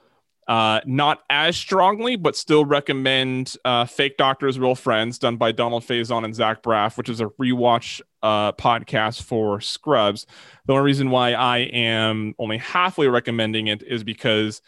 [0.49, 5.83] uh, not as strongly, but still recommend uh, Fake Doctors, Real Friends, done by Donald
[5.83, 10.25] Faison and Zach Braff, which is a rewatch uh, podcast for Scrubs.
[10.65, 14.63] The only reason why I am only halfway recommending it is because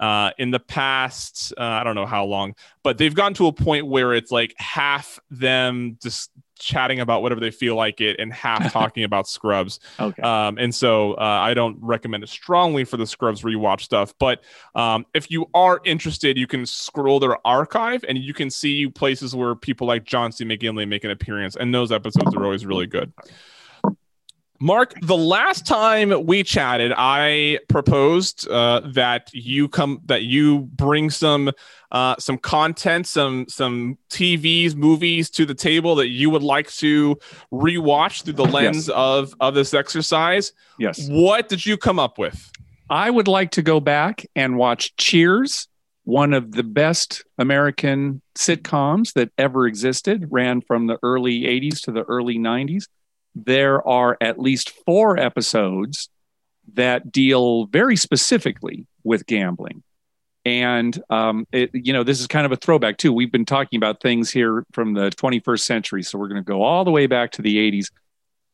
[0.00, 3.52] uh, in the past, uh, I don't know how long, but they've gotten to a
[3.52, 8.32] point where it's like half them just chatting about whatever they feel like it and
[8.32, 9.80] half talking about Scrubs.
[9.98, 10.22] Okay.
[10.22, 14.14] Um, and so uh, I don't recommend it strongly for the Scrubs rewatch stuff.
[14.18, 14.42] But
[14.74, 19.34] um, if you are interested, you can scroll their archive and you can see places
[19.34, 20.44] where people like John C.
[20.44, 23.12] McGinley make an appearance, and those episodes are always really good.
[24.60, 31.10] Mark, the last time we chatted, I proposed uh, that you come that you bring
[31.10, 31.50] some
[31.92, 37.16] uh, some content, some some TVs, movies to the table that you would like to
[37.52, 38.96] rewatch through the lens yes.
[38.96, 40.52] of of this exercise.
[40.78, 41.08] Yes.
[41.08, 42.50] What did you come up with?
[42.88, 45.68] I would like to go back and watch Cheers,
[46.04, 51.92] one of the best American sitcoms that ever existed, ran from the early 80s to
[51.92, 52.84] the early 90s
[53.36, 56.08] there are at least four episodes
[56.72, 59.82] that deal very specifically with gambling.
[60.46, 63.12] And um, it, you know, this is kind of a throwback too.
[63.12, 66.62] We've been talking about things here from the 21st century, so we're going to go
[66.62, 67.86] all the way back to the 80s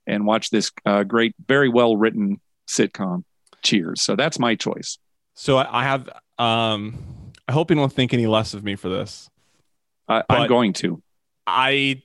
[0.07, 3.24] and watch this uh, great, very well written sitcom.
[3.62, 4.03] Cheers.
[4.03, 4.99] So that's my choice.
[5.35, 6.09] So I have.
[6.39, 9.30] Um, I hope you don't think any less of me for this.
[10.09, 11.01] Uh, I'm going to.
[11.47, 12.03] I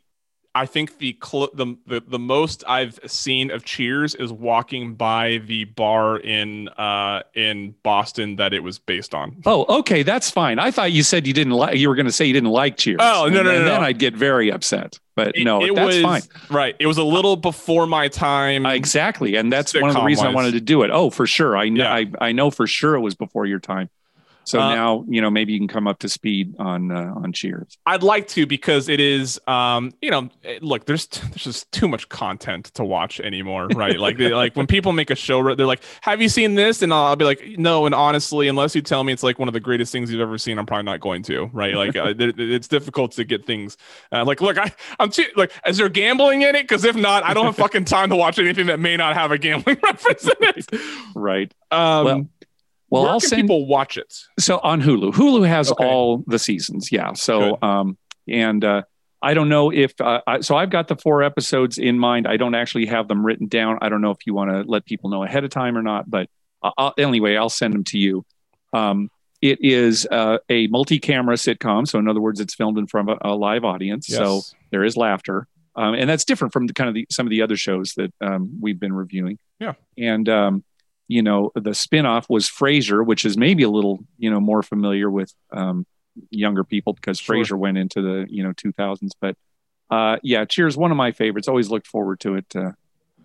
[0.58, 5.38] I think the, cl- the, the the most I've seen of Cheers is walking by
[5.46, 9.38] the bar in uh in Boston that it was based on.
[9.46, 10.58] Oh, okay, that's fine.
[10.58, 11.78] I thought you said you didn't like.
[11.78, 12.98] You were going to say you didn't like Cheers.
[13.00, 15.00] Oh no, no, no, no, Then I'd get very upset.
[15.16, 16.22] But it, no, it that's was, fine.
[16.50, 18.66] Right, it was a little before my time.
[18.66, 20.92] Uh, exactly, and that's one of the reasons I wanted to do it.
[20.92, 21.56] Oh, for sure.
[21.56, 21.84] I know.
[21.84, 21.94] Yeah.
[21.94, 23.90] I I know for sure it was before your time.
[24.48, 27.34] So uh, now you know maybe you can come up to speed on uh, on
[27.34, 27.78] Cheers.
[27.86, 31.88] I'd like to because it is um, you know eh, look there's there's just too
[31.90, 34.00] much content to watch anymore, right?
[34.00, 36.94] like they, like when people make a show, they're like, "Have you seen this?" And
[36.94, 39.54] I'll, I'll, be like, "No." And honestly, unless you tell me it's like one of
[39.54, 41.76] the greatest things you've ever seen, I'm probably not going to, right?
[41.76, 43.76] Like uh, it's difficult to get things
[44.14, 46.64] uh, like look, I I'm too like is there gambling in it?
[46.64, 49.32] Because if not, I don't have fucking time to watch anything that may not have
[49.32, 50.82] a gambling reference in it.
[51.16, 51.54] Right.
[51.70, 52.28] Um, well,
[52.90, 54.14] well, Where I'll send people watch it.
[54.40, 55.86] So on Hulu, Hulu has okay.
[55.86, 56.92] all the seasons.
[56.92, 57.14] Yeah.
[57.14, 57.64] So, Good.
[57.64, 58.84] um, and uh,
[59.22, 60.56] I don't know if uh, I, so.
[60.56, 62.28] I've got the four episodes in mind.
[62.28, 63.80] I don't actually have them written down.
[63.82, 66.10] I don't know if you want to let people know ahead of time or not.
[66.10, 66.30] But
[66.62, 68.26] I'll, anyway, I'll send them to you.
[68.74, 69.10] Um,
[69.42, 71.88] it is uh, a multi-camera sitcom.
[71.88, 74.10] So in other words, it's filmed in front of a, a live audience.
[74.10, 74.18] Yes.
[74.18, 77.32] So there is laughter, um, and that's different from the kind of the, some of
[77.32, 79.40] the other shows that um, we've been reviewing.
[79.60, 79.74] Yeah.
[79.98, 80.64] And um,
[81.08, 85.10] you know, the spinoff was Frasier, which is maybe a little, you know, more familiar
[85.10, 85.86] with um,
[86.30, 87.36] younger people because sure.
[87.36, 89.12] Frasier went into the, you know, 2000s.
[89.22, 89.36] But
[89.90, 91.48] uh, yeah, Cheers, one of my favorites.
[91.48, 92.72] Always looked forward to it uh,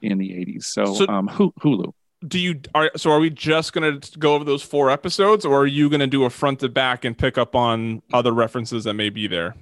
[0.01, 0.64] in the 80s.
[0.64, 1.93] So, so um, Hulu.
[2.26, 3.11] Do you are so?
[3.11, 6.07] Are we just going to go over those four episodes, or are you going to
[6.07, 9.57] do a front to back and pick up on other references that may be there?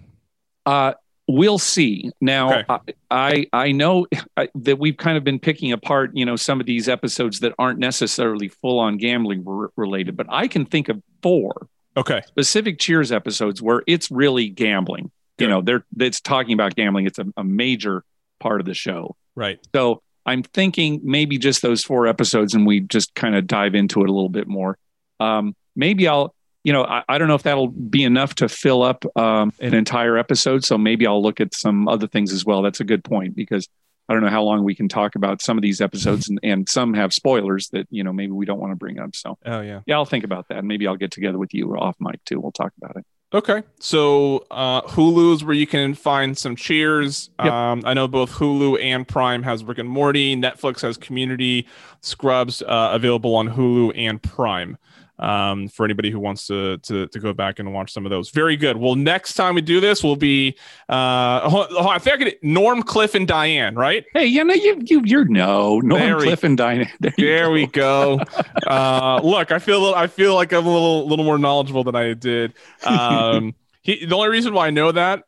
[0.67, 0.93] Uh,
[1.31, 2.11] we'll see.
[2.21, 2.65] Now, okay.
[3.11, 4.07] I, I, I know
[4.55, 7.79] that we've kind of been picking apart, you know, some of these episodes that aren't
[7.79, 9.45] necessarily full on gambling
[9.77, 15.11] related, but I can think of four okay specific Cheers episodes where it's really gambling.
[15.39, 15.45] Good.
[15.45, 17.07] You know, they're it's talking about gambling.
[17.07, 18.05] It's a, a major
[18.39, 19.17] part of the show.
[19.35, 19.59] Right.
[19.75, 24.03] So I'm thinking maybe just those four episodes, and we just kind of dive into
[24.03, 24.79] it a little bit more.
[25.19, 28.83] Um, maybe I'll you know, I, I, don't know if that'll be enough to fill
[28.83, 30.65] up um, an entire episode.
[30.65, 32.63] So maybe I'll look at some other things as well.
[32.63, 33.69] That's a good point because
[34.11, 36.69] I don't know how long we can talk about some of these episodes, and, and
[36.69, 39.15] some have spoilers that you know maybe we don't want to bring up.
[39.15, 40.65] So, oh yeah, yeah, I'll think about that.
[40.65, 42.41] Maybe I'll get together with you off mic too.
[42.41, 43.07] We'll talk about it.
[43.33, 47.31] Okay, so uh, Hulu's where you can find some Cheers.
[47.39, 47.53] Yep.
[47.53, 50.35] Um, I know both Hulu and Prime has Rick and Morty.
[50.35, 51.69] Netflix has Community.
[52.01, 54.77] Scrubs uh, available on Hulu and Prime
[55.21, 58.31] um, for anybody who wants to, to to go back and watch some of those.
[58.31, 58.77] Very good.
[58.77, 60.57] Well, next time we do this, will be
[60.89, 64.05] uh, I think Norm, Cliff, and Diane, right?
[64.15, 66.89] Hey, you know you you you're no Norm, there Cliff, we, and Diane.
[67.01, 67.53] There, there go.
[67.53, 68.21] we go.
[68.67, 72.15] uh, look, I feel I feel like I'm a little little more knowledgeable than I
[72.15, 72.55] did.
[72.85, 75.25] Um, he, the only reason why I know that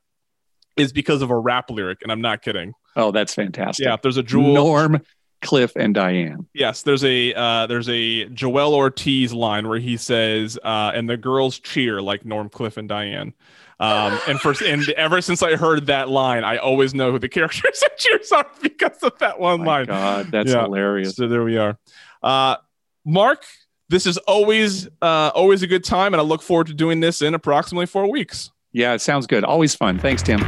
[0.76, 2.72] is because of a rap lyric, and I'm not kidding.
[2.96, 3.86] Oh, that's fantastic.
[3.86, 4.54] Yeah, there's a jewel.
[4.54, 5.02] Norm
[5.42, 6.46] Cliff and Diane.
[6.54, 11.16] Yes, there's a uh, there's a Joell Ortiz line where he says, uh, "And the
[11.16, 13.34] girls cheer like Norm, Cliff, and Diane."
[13.80, 17.28] Um, and first, and ever since I heard that line, I always know who the
[17.28, 19.86] characters that cheers are because of that one My line.
[19.86, 20.62] God, that's yeah.
[20.62, 21.16] hilarious.
[21.16, 21.76] So there we are.
[22.22, 22.56] Uh,
[23.04, 23.44] Mark,
[23.88, 27.20] this is always uh, always a good time, and I look forward to doing this
[27.20, 28.50] in approximately four weeks.
[28.72, 29.44] Yeah, it sounds good.
[29.44, 29.98] Always fun.
[29.98, 30.40] Thanks, Tim.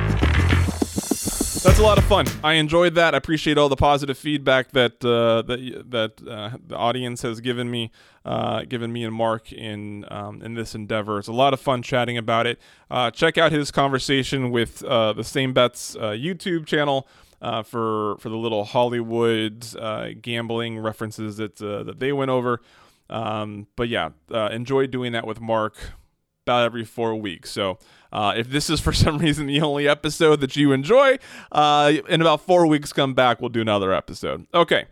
[1.64, 2.26] That's a lot of fun.
[2.42, 3.14] I enjoyed that.
[3.14, 7.70] I appreciate all the positive feedback that uh, that that uh, the audience has given
[7.70, 7.90] me,
[8.22, 11.18] uh, given me and Mark in um, in this endeavor.
[11.18, 12.60] It's a lot of fun chatting about it.
[12.90, 17.08] Uh, check out his conversation with uh, the Same Bets uh, YouTube channel.
[17.40, 19.64] for for the little Hollywood
[20.20, 22.60] gambling references that that they went over,
[23.08, 24.10] um, but yeah,
[24.50, 25.76] enjoyed doing that with Mark
[26.46, 27.50] about every four weeks.
[27.50, 27.78] So
[28.14, 31.18] uh, if this is for some reason the only episode that you enjoy,
[31.52, 33.40] uh, in about four weeks, come back.
[33.40, 34.46] We'll do another episode.
[34.54, 34.86] Okay.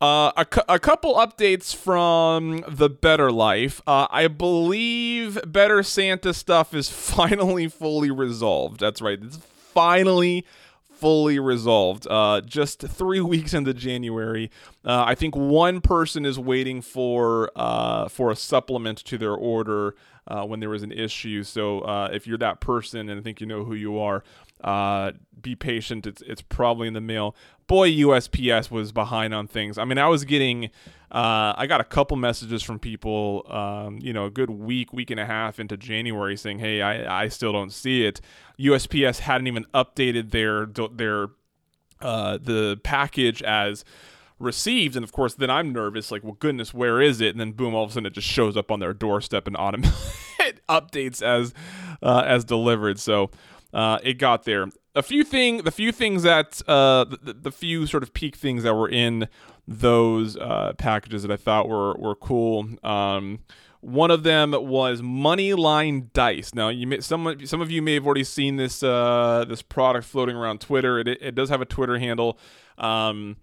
[0.00, 3.82] Uh, a, cu- a couple updates from the Bettor Life.
[3.84, 8.78] Uh, I believe Bettor Santa stuff is finally fully resolved.
[8.78, 9.18] That's right.
[9.20, 10.44] It's finally
[10.98, 12.06] fully resolved.
[12.08, 14.50] Uh, just three weeks into January,
[14.84, 19.94] uh, I think one person is waiting for uh, for a supplement to their order
[20.26, 21.42] uh, when there was an issue.
[21.42, 24.22] So uh, if you're that person and I think you know who you are,
[24.62, 26.06] uh, be patient.
[26.06, 27.34] It's it's probably in the mail.
[27.66, 29.76] Boy, USPS was behind on things.
[29.76, 30.66] I mean, I was getting,
[31.12, 35.10] uh, I got a couple messages from people, um, you know, a good week, week
[35.10, 38.20] and a half into January, saying, "Hey, I, I still don't see it."
[38.58, 41.28] USPS hadn't even updated their their
[42.00, 43.84] uh, the package as
[44.38, 47.50] received and of course then i'm nervous like well goodness where is it and then
[47.50, 49.92] boom all of a sudden it just shows up on their doorstep and automatic
[50.68, 51.52] updates as
[52.04, 53.30] uh, as delivered so
[53.72, 57.86] uh, it got there a few thing the few things that uh, the, the few
[57.86, 59.28] sort of peak things that were in
[59.66, 63.40] those uh, packages that i thought were were cool um,
[63.80, 66.52] one of them was Moneyline Dice.
[66.52, 70.06] Now, you may, some some of you may have already seen this uh, this product
[70.06, 70.98] floating around Twitter.
[70.98, 72.38] It, it does have a Twitter handle.
[72.76, 73.36] Um,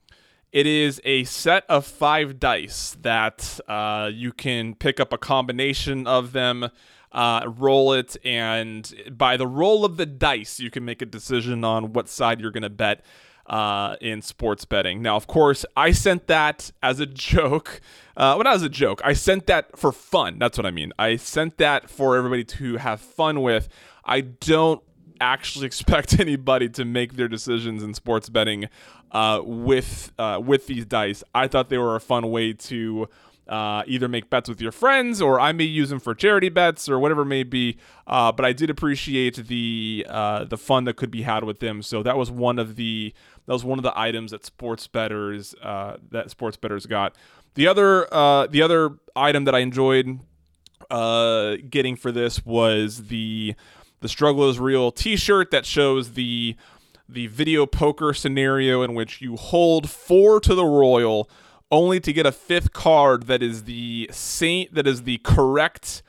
[0.51, 6.07] it is a set of five dice that uh, you can pick up a combination
[6.07, 6.69] of them,
[7.16, 11.63] uh, roll it, and by the roll of the dice, you can make a decision
[11.63, 13.03] on what side you're going to bet
[13.47, 15.01] uh, in sports betting.
[15.01, 17.82] Now, of course, I sent that as a joke.
[18.18, 19.01] Uh, well, not as a joke.
[19.03, 20.39] I sent that for fun.
[20.39, 20.93] That's what I mean.
[20.97, 23.68] I sent that for everybody to have fun with.
[24.05, 24.82] I don't
[25.20, 28.70] actually expect anybody to make their decisions in sports betting
[29.11, 31.26] uh, with uh, with these dice.
[31.34, 33.09] I thought they were a fun way to
[33.48, 36.89] uh, either make bets with your friends, or I may use them for charity bets
[36.89, 37.78] or whatever it may be.
[38.08, 41.82] Uh, but I did appreciate the uh, the fun that could be had with them.
[41.82, 43.14] So that was one of the
[43.46, 47.16] that was one of the items that sports bettors uh, that sports bettors got.
[47.54, 48.08] The other
[48.50, 50.20] the other item that I enjoyed
[50.89, 53.56] getting for this was the
[54.02, 56.56] the struggle is real T-shirt that shows the
[57.08, 61.30] the video poker scenario in which you hold four to the royal
[61.72, 66.03] only to get a fifth card that is the saint that is the correct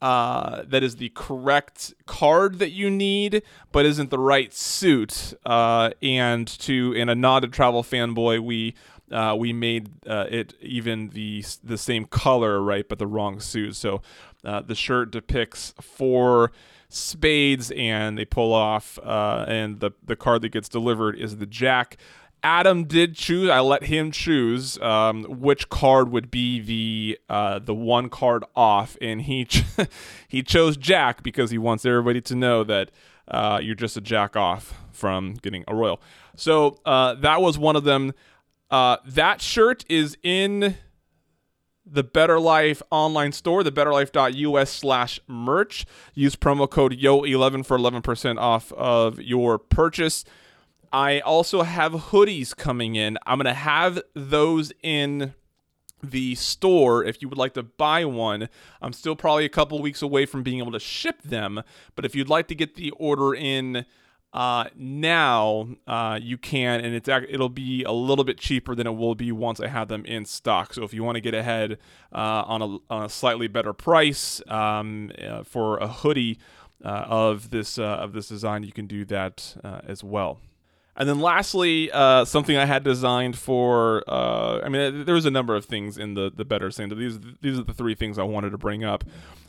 [0.00, 3.42] uh, that is the correct card that you need,
[3.72, 5.34] but isn't the right suit.
[5.44, 8.74] Uh, and to in a nod to travel fanboy, we
[9.10, 13.74] uh, we made uh, it even the the same color, right, but the wrong suit.
[13.74, 14.02] So
[14.44, 16.52] uh, the shirt depicts four
[16.90, 21.46] spades and they pull off uh, and the the card that gets delivered is the
[21.46, 21.98] jack
[22.42, 27.74] adam did choose i let him choose um, which card would be the uh, the
[27.74, 29.64] one card off and he ch-
[30.28, 32.90] he chose jack because he wants everybody to know that
[33.28, 36.00] uh, you're just a jack off from getting a royal
[36.36, 38.12] so uh, that was one of them
[38.70, 40.76] uh, that shirt is in
[41.90, 45.86] the Bettor Life online store, the bettorlife.us slash merch.
[46.14, 50.24] Use promo code YO11 for 11% off of your purchase.
[50.92, 53.18] I also have hoodies coming in.
[53.26, 55.34] I'm going to have those in
[56.02, 58.48] the store if you would like to buy one.
[58.80, 61.62] I'm still probably a couple weeks away from being able to ship them,
[61.96, 63.84] but if you'd like to get the order in
[64.32, 68.94] uh, now uh, you can, and it's it'll be a little bit cheaper than it
[68.94, 70.74] will be once I have them in stock.
[70.74, 71.78] So if you want to get ahead
[72.12, 76.38] uh, on, a, on a slightly better price um, uh, for a hoodie
[76.84, 80.40] uh, of this uh, of this design, you can do that as well.
[80.98, 85.30] And then lastly, uh, something I had designed for, uh, I mean, there was a
[85.30, 86.96] number of things in the, the Bettor Santa.
[86.96, 89.04] These, these are the three things I wanted to bring up.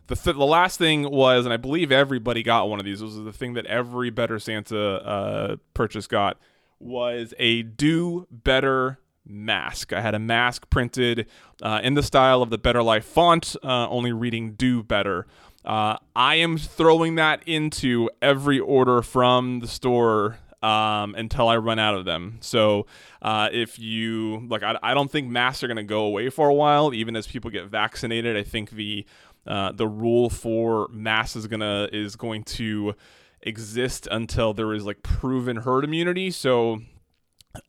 [0.05, 3.15] The, th- the last thing was, and I believe everybody got one of these, was
[3.15, 6.37] the thing that every Bettor Santa uh, purchase got,
[6.79, 9.91] was a do better mask.
[9.91, 11.25] I had a mask printed
[11.63, 15.25] uh, in the style of the Bettor Life font, uh, only reading do better.
[15.65, 21.79] Uh, I am throwing that into every order from the store um, until I run
[21.79, 22.37] out of them.
[22.41, 22.85] So
[23.21, 26.49] uh, if you like, I, I don't think masks are going to go away for
[26.49, 28.35] a while, even as people get vaccinated.
[28.35, 29.05] I think the
[29.47, 32.93] uh, the rule for masks is gonna is going to
[33.41, 36.29] exist until there is like proven herd immunity.
[36.29, 36.81] So,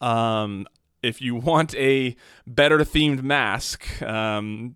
[0.00, 0.66] um,
[1.02, 2.16] if you want a
[2.46, 4.74] better themed mask, um,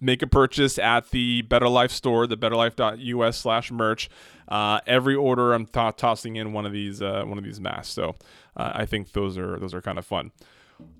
[0.00, 4.08] make a purchase at the Bettor Life store, the bettorlife.us slash merch.
[4.46, 7.92] Uh, every order, I'm tossing in one of these uh, one of these masks.
[7.92, 8.16] So
[8.56, 10.32] uh, I think those are those are kind of fun.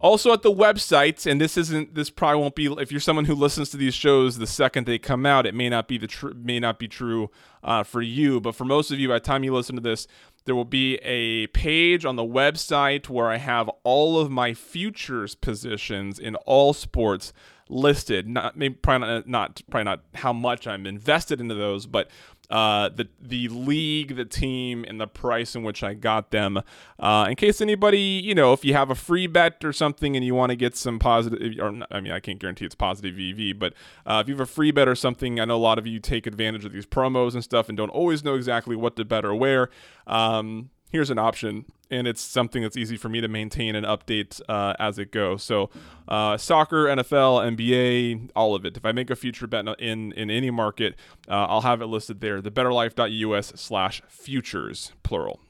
[0.00, 3.34] Also at the website, and this isn't this probably won't be if you're someone who
[3.34, 6.34] listens to these shows the second they come out, it may not be the tr-
[6.34, 7.30] may not be true
[7.62, 10.06] uh, for you, but for most of you, by the time you listen to this,
[10.44, 15.34] there will be a page on the website where I have all of my futures
[15.34, 17.32] positions in all sports
[17.68, 18.28] listed.
[18.28, 22.10] Not maybe probably not, not probably not how much I'm invested into those, but
[22.50, 26.62] uh, the the league, the team, and the price in which I got them.
[26.98, 30.24] Uh, in case anybody, you know, if you have a free bet or something and
[30.24, 33.58] you want to get some positive, or I mean, I can't guarantee it's positive EV,
[33.58, 33.74] but
[34.06, 36.00] uh, if you have a free bet or something, I know a lot of you
[36.00, 39.24] take advantage of these promos and stuff and don't always know exactly what to bet
[39.24, 39.68] or where.
[40.06, 44.40] Um, here's an option and it's something that's easy for me to maintain and update
[44.48, 45.42] uh, as it goes.
[45.42, 45.70] So,
[46.06, 48.76] uh, soccer, NFL, NBA, all of it.
[48.76, 50.96] If I make a future bet in in any market,
[51.28, 52.40] uh, I'll have it listed there.
[52.40, 55.40] Thebettorlife.us slash futures plural.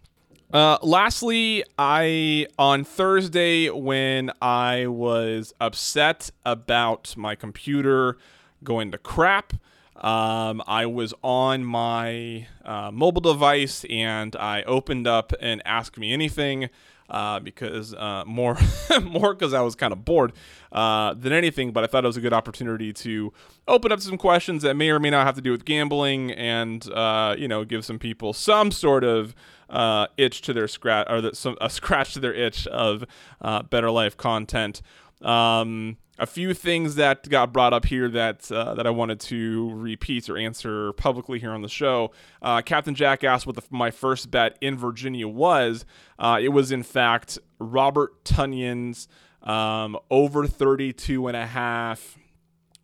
[0.52, 8.16] Uh, lastly, I on Thursday when I was upset about my computer
[8.64, 9.52] going to crap.
[9.98, 16.12] Um, I was on my uh, mobile device and I opened up and asked me
[16.12, 16.70] anything
[17.10, 18.56] uh, because uh, more
[19.02, 20.32] more because I was kind of bored
[20.70, 21.72] uh, than anything.
[21.72, 23.32] But I thought it was a good opportunity to
[23.66, 26.88] open up some questions that may or may not have to do with gambling and
[26.92, 29.34] uh, you know give some people some sort of
[29.70, 33.04] uh, itch to their scratch or the, some, a scratch to their itch of
[33.40, 34.82] Bettor Life content.
[35.22, 39.70] Um, a few things that got brought up here that uh, that I wanted to
[39.74, 42.10] repeat or answer publicly here on the show.
[42.42, 45.84] Uh, Captain Jack asked what the, my first bet in Virginia was.
[46.18, 49.08] Uh, it was in fact Robert Tonyan's
[49.42, 52.18] um, over 32 and a half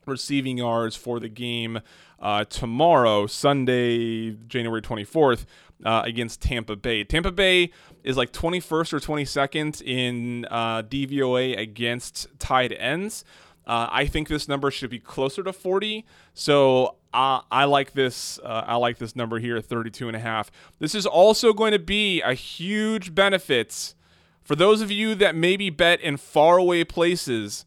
[0.07, 1.81] receiving yards for the game
[2.21, 5.45] uh, tomorrow, Sunday, January 24th,
[5.85, 7.05] uh, against Tampa Bay.
[7.05, 7.71] Tampa Bay
[8.05, 13.25] is like 21st or 22nd in uh, DVOA against tight ends.
[13.67, 16.05] Uh, I think this number should be closer to 40.
[16.35, 18.39] So uh, I like this.
[18.39, 20.51] Uh, I like this number here, 32 and a half.
[20.79, 23.95] This is also going to be a huge benefit
[24.43, 27.65] for those of you that maybe bet in faraway places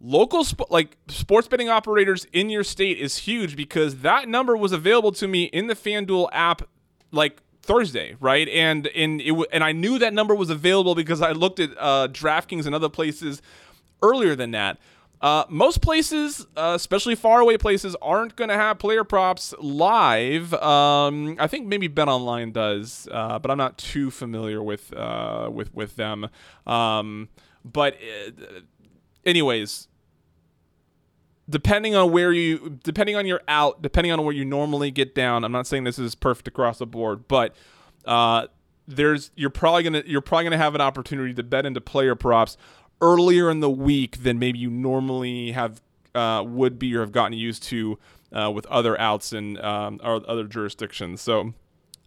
[0.00, 4.72] local sp- like sports betting operators in your state is huge because that number was
[4.72, 6.62] available to me in the FanDuel app
[7.12, 8.48] like Thursday, right?
[8.48, 12.08] And and it and I knew that number was available because I looked at uh,
[12.08, 13.42] DraftKings and other places
[14.02, 14.78] earlier than that.
[15.20, 20.54] Uh, most places, uh, especially faraway places, aren't going to have player props live.
[20.54, 25.50] Um, I think maybe Bet Online does, uh, but I'm not too familiar with uh,
[25.52, 26.30] with with them.
[26.66, 27.28] Um,
[27.64, 28.60] but uh,
[29.26, 29.88] anyways,
[31.50, 35.44] depending on where you depending on your out depending on where you normally get down
[35.44, 37.54] i'm not saying this is perfect across the board but
[38.06, 38.46] uh,
[38.86, 42.56] there's you're probably gonna you're probably gonna have an opportunity to bet into player props
[43.00, 45.80] earlier in the week than maybe you normally have
[46.14, 47.98] uh, would be or have gotten used to
[48.32, 51.20] uh, with other outs and um, or other jurisdictions.
[51.20, 51.54] So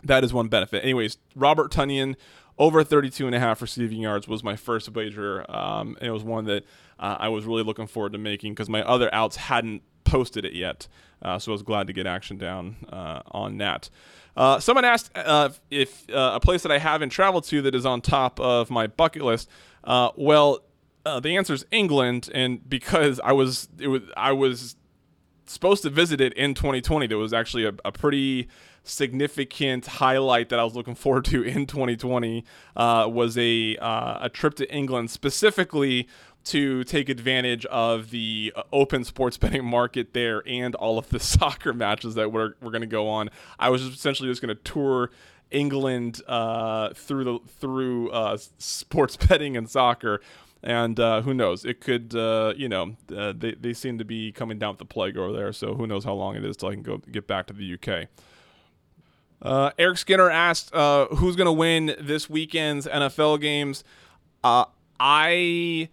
[0.03, 0.83] that is one benefit.
[0.83, 2.15] Anyways robert tonyan
[2.57, 6.23] over 32 and a half receiving yards was my first wager um, and it was
[6.23, 6.63] one that
[6.99, 10.53] uh, I was really looking forward to making because my other outs hadn't posted it
[10.53, 10.87] yet.
[11.21, 13.89] Uh, so I was glad to get action down uh, on that.
[14.35, 17.85] Uh, someone asked uh, if uh, a place that I haven't traveled to that is
[17.85, 19.49] on top of my bucket list.
[19.85, 20.59] well,
[21.05, 24.75] the answer is England, and because I was it was I was
[25.45, 27.07] supposed to visit it in 2020.
[27.07, 28.47] There was actually a, a pretty
[28.83, 32.43] significant highlight that I was looking forward to in 2020
[32.75, 36.07] uh, was a uh, a trip to England specifically
[36.45, 41.19] to take advantage of the uh, open sports betting market there and all of the
[41.19, 43.29] soccer matches that we're, we're going to go on.
[43.59, 45.11] I was essentially just going to tour
[45.53, 50.19] England uh, through the through uh, sports betting and soccer.
[50.65, 51.65] And uh, who knows?
[51.65, 54.85] It could, uh, you know, uh, they, they seem to be coming down with the
[54.85, 55.51] plague over there.
[55.51, 57.73] So who knows how long it is till I can go get back to the
[57.73, 58.07] UK.
[59.77, 63.83] Eric Skinner asked who's going to win this weekend's NFL games.
[64.41, 65.89] I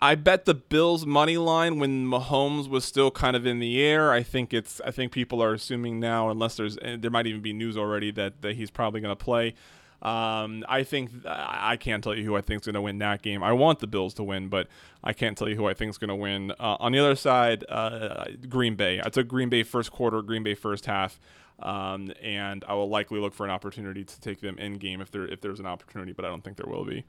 [0.00, 4.12] I bet the Bills money line when Mahomes was still kind of in the air.
[4.12, 7.52] I think it's I think people are assuming now, unless there's there might even be
[7.52, 9.54] news already that, that he's probably going to play.
[10.02, 13.22] Um, I think I can't tell you who I think is going to win that
[13.22, 13.42] game.
[13.42, 14.68] I want the Bills to win, but
[15.02, 16.50] I can't tell you who I think is going to win.
[16.52, 19.00] Uh, on the other side, uh, Green Bay.
[19.02, 21.18] I took Green Bay first quarter, Green Bay first half.
[21.58, 25.10] Um, and I will likely look for an opportunity to take them in game if
[25.10, 27.06] there if there's an opportunity, but I don't think there will be.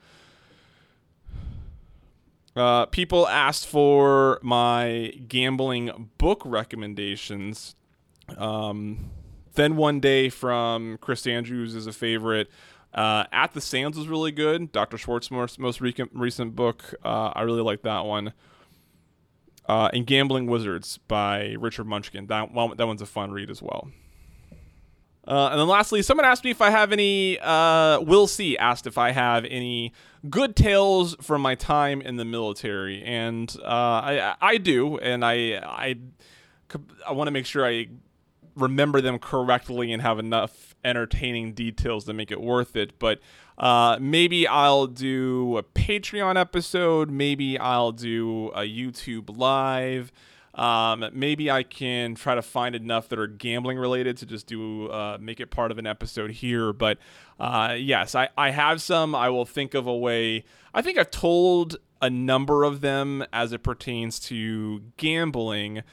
[2.58, 7.76] Uh, people asked for my gambling book recommendations.
[8.36, 9.12] Um,
[9.54, 12.50] then one day from Chris Andrews is a favorite.
[12.94, 14.72] Uh, At the Sands was really good.
[14.72, 14.98] Dr.
[14.98, 16.96] Schwartz's most recent, recent book.
[17.06, 18.34] Uh, I really like that one.
[19.68, 22.28] Uh, and Gambling Wizards by Richard Munchkin.
[22.28, 23.92] That one, that one's a fun read as well.
[25.28, 27.38] Uh, and then lastly, someone asked me if I have any.
[27.40, 29.92] Uh, Will C asked if I have any
[30.30, 35.60] good tales from my time in the military, and uh, I I do, and I
[35.64, 35.96] I
[37.06, 37.88] I want to make sure I
[38.56, 42.98] remember them correctly and have enough entertaining details to make it worth it.
[42.98, 43.20] But
[43.58, 47.12] uh, maybe I'll do a Patreon episode.
[47.12, 50.12] Maybe I'll do a YouTube live.
[50.58, 54.88] Um, maybe I can try to find enough that are gambling related to just do
[54.90, 56.74] uh, make it part of an episode here.
[56.74, 56.98] But
[57.40, 59.14] uh, yes, I, I have some.
[59.14, 60.46] I will think of a way.
[60.74, 65.84] I think I've told a number of them as it pertains to gambling.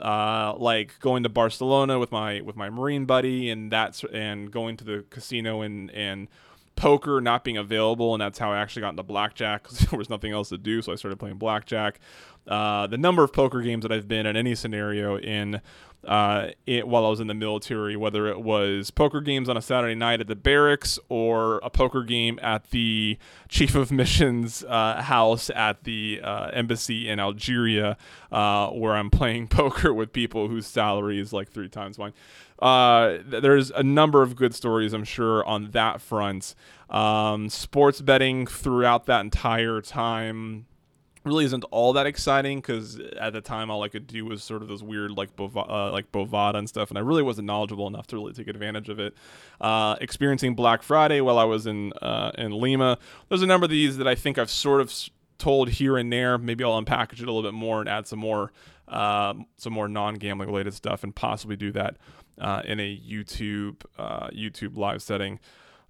[0.00, 4.76] Uh, like going to Barcelona with my with my Marine buddy, and that's and going
[4.78, 6.28] to the casino and and
[6.76, 10.10] poker not being available, and that's how I actually got into blackjack because there was
[10.10, 11.98] nothing else to do, so I started playing blackjack.
[12.46, 15.60] Uh, the number of poker games that I've been in any scenario in
[16.06, 19.62] uh, it, while I was in the military, whether it was poker games on a
[19.62, 25.02] Saturday night at the barracks or a poker game at the chief of missions uh,
[25.02, 27.96] house at the uh, embassy in Algeria,
[28.30, 32.12] uh, where I'm playing poker with people whose salary is like three times mine.
[32.58, 36.54] Uh, there's a number of good stories, I'm sure, on that front.
[36.88, 40.66] Um, sports betting throughout that entire time
[41.24, 44.62] really isn't all that exciting because at the time all I could do was sort
[44.62, 47.86] of those weird like Bov- uh, like Bovada and stuff, and I really wasn't knowledgeable
[47.86, 49.14] enough to really take advantage of it.
[49.60, 52.98] Uh, experiencing Black Friday while I was in uh, in Lima,
[53.28, 54.92] there's a number of these that I think I've sort of
[55.38, 56.38] told here and there.
[56.38, 58.52] Maybe I'll unpackage it a little bit more and add some more
[58.88, 61.96] um, some more non gambling related stuff, and possibly do that
[62.40, 65.40] uh, in a YouTube uh, YouTube live setting.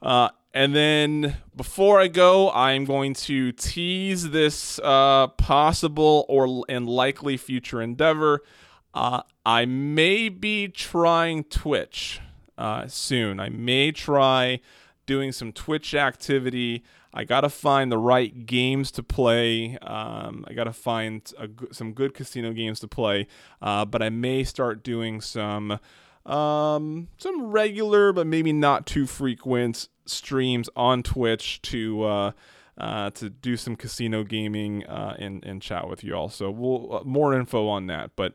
[0.03, 6.87] Uh, and then before I go, I'm going to tease this uh, possible or and
[6.87, 8.43] likely future endeavor.
[8.93, 12.21] Uh, I may be trying Twitch
[12.59, 13.41] uh, soon.
[13.41, 14.61] I may try
[15.07, 16.85] doing some Twitch activity.
[17.15, 19.79] I gotta find the right games to play.
[19.79, 23.27] Um, I gotta find a, some good casino games to play.
[23.61, 25.79] Uh, but I may start doing some
[26.25, 32.33] um, some regular but maybe not too frequent streams on Twitch to uh,
[32.79, 36.29] uh, to do some casino gaming uh, and and chat with you all.
[36.29, 38.35] So we'll uh, more info on that, but.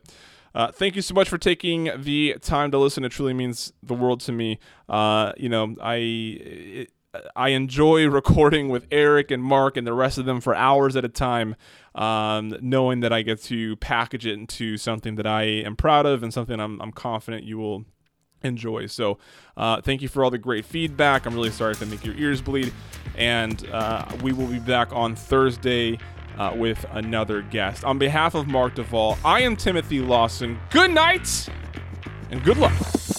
[0.54, 3.04] Uh, thank you so much for taking the time to listen.
[3.04, 4.58] It truly means the world to me.
[4.88, 6.86] Uh, you know, I
[7.34, 11.04] I enjoy recording with Eric and Mark and the rest of them for hours at
[11.04, 11.56] a time,
[11.94, 16.22] um, knowing that I get to package it into something that I am proud of
[16.22, 17.84] and something I'm, I'm confident you will
[18.42, 18.86] enjoy.
[18.86, 19.18] So,
[19.56, 21.26] uh, thank you for all the great feedback.
[21.26, 22.72] I'm really sorry if I make your ears bleed.
[23.16, 25.98] And uh, we will be back on Thursday
[26.38, 27.84] uh, with another guest.
[27.84, 30.58] On behalf of Mark DeVol, I am Timothy Lawson.
[30.70, 31.48] Good night
[32.30, 33.17] and good luck.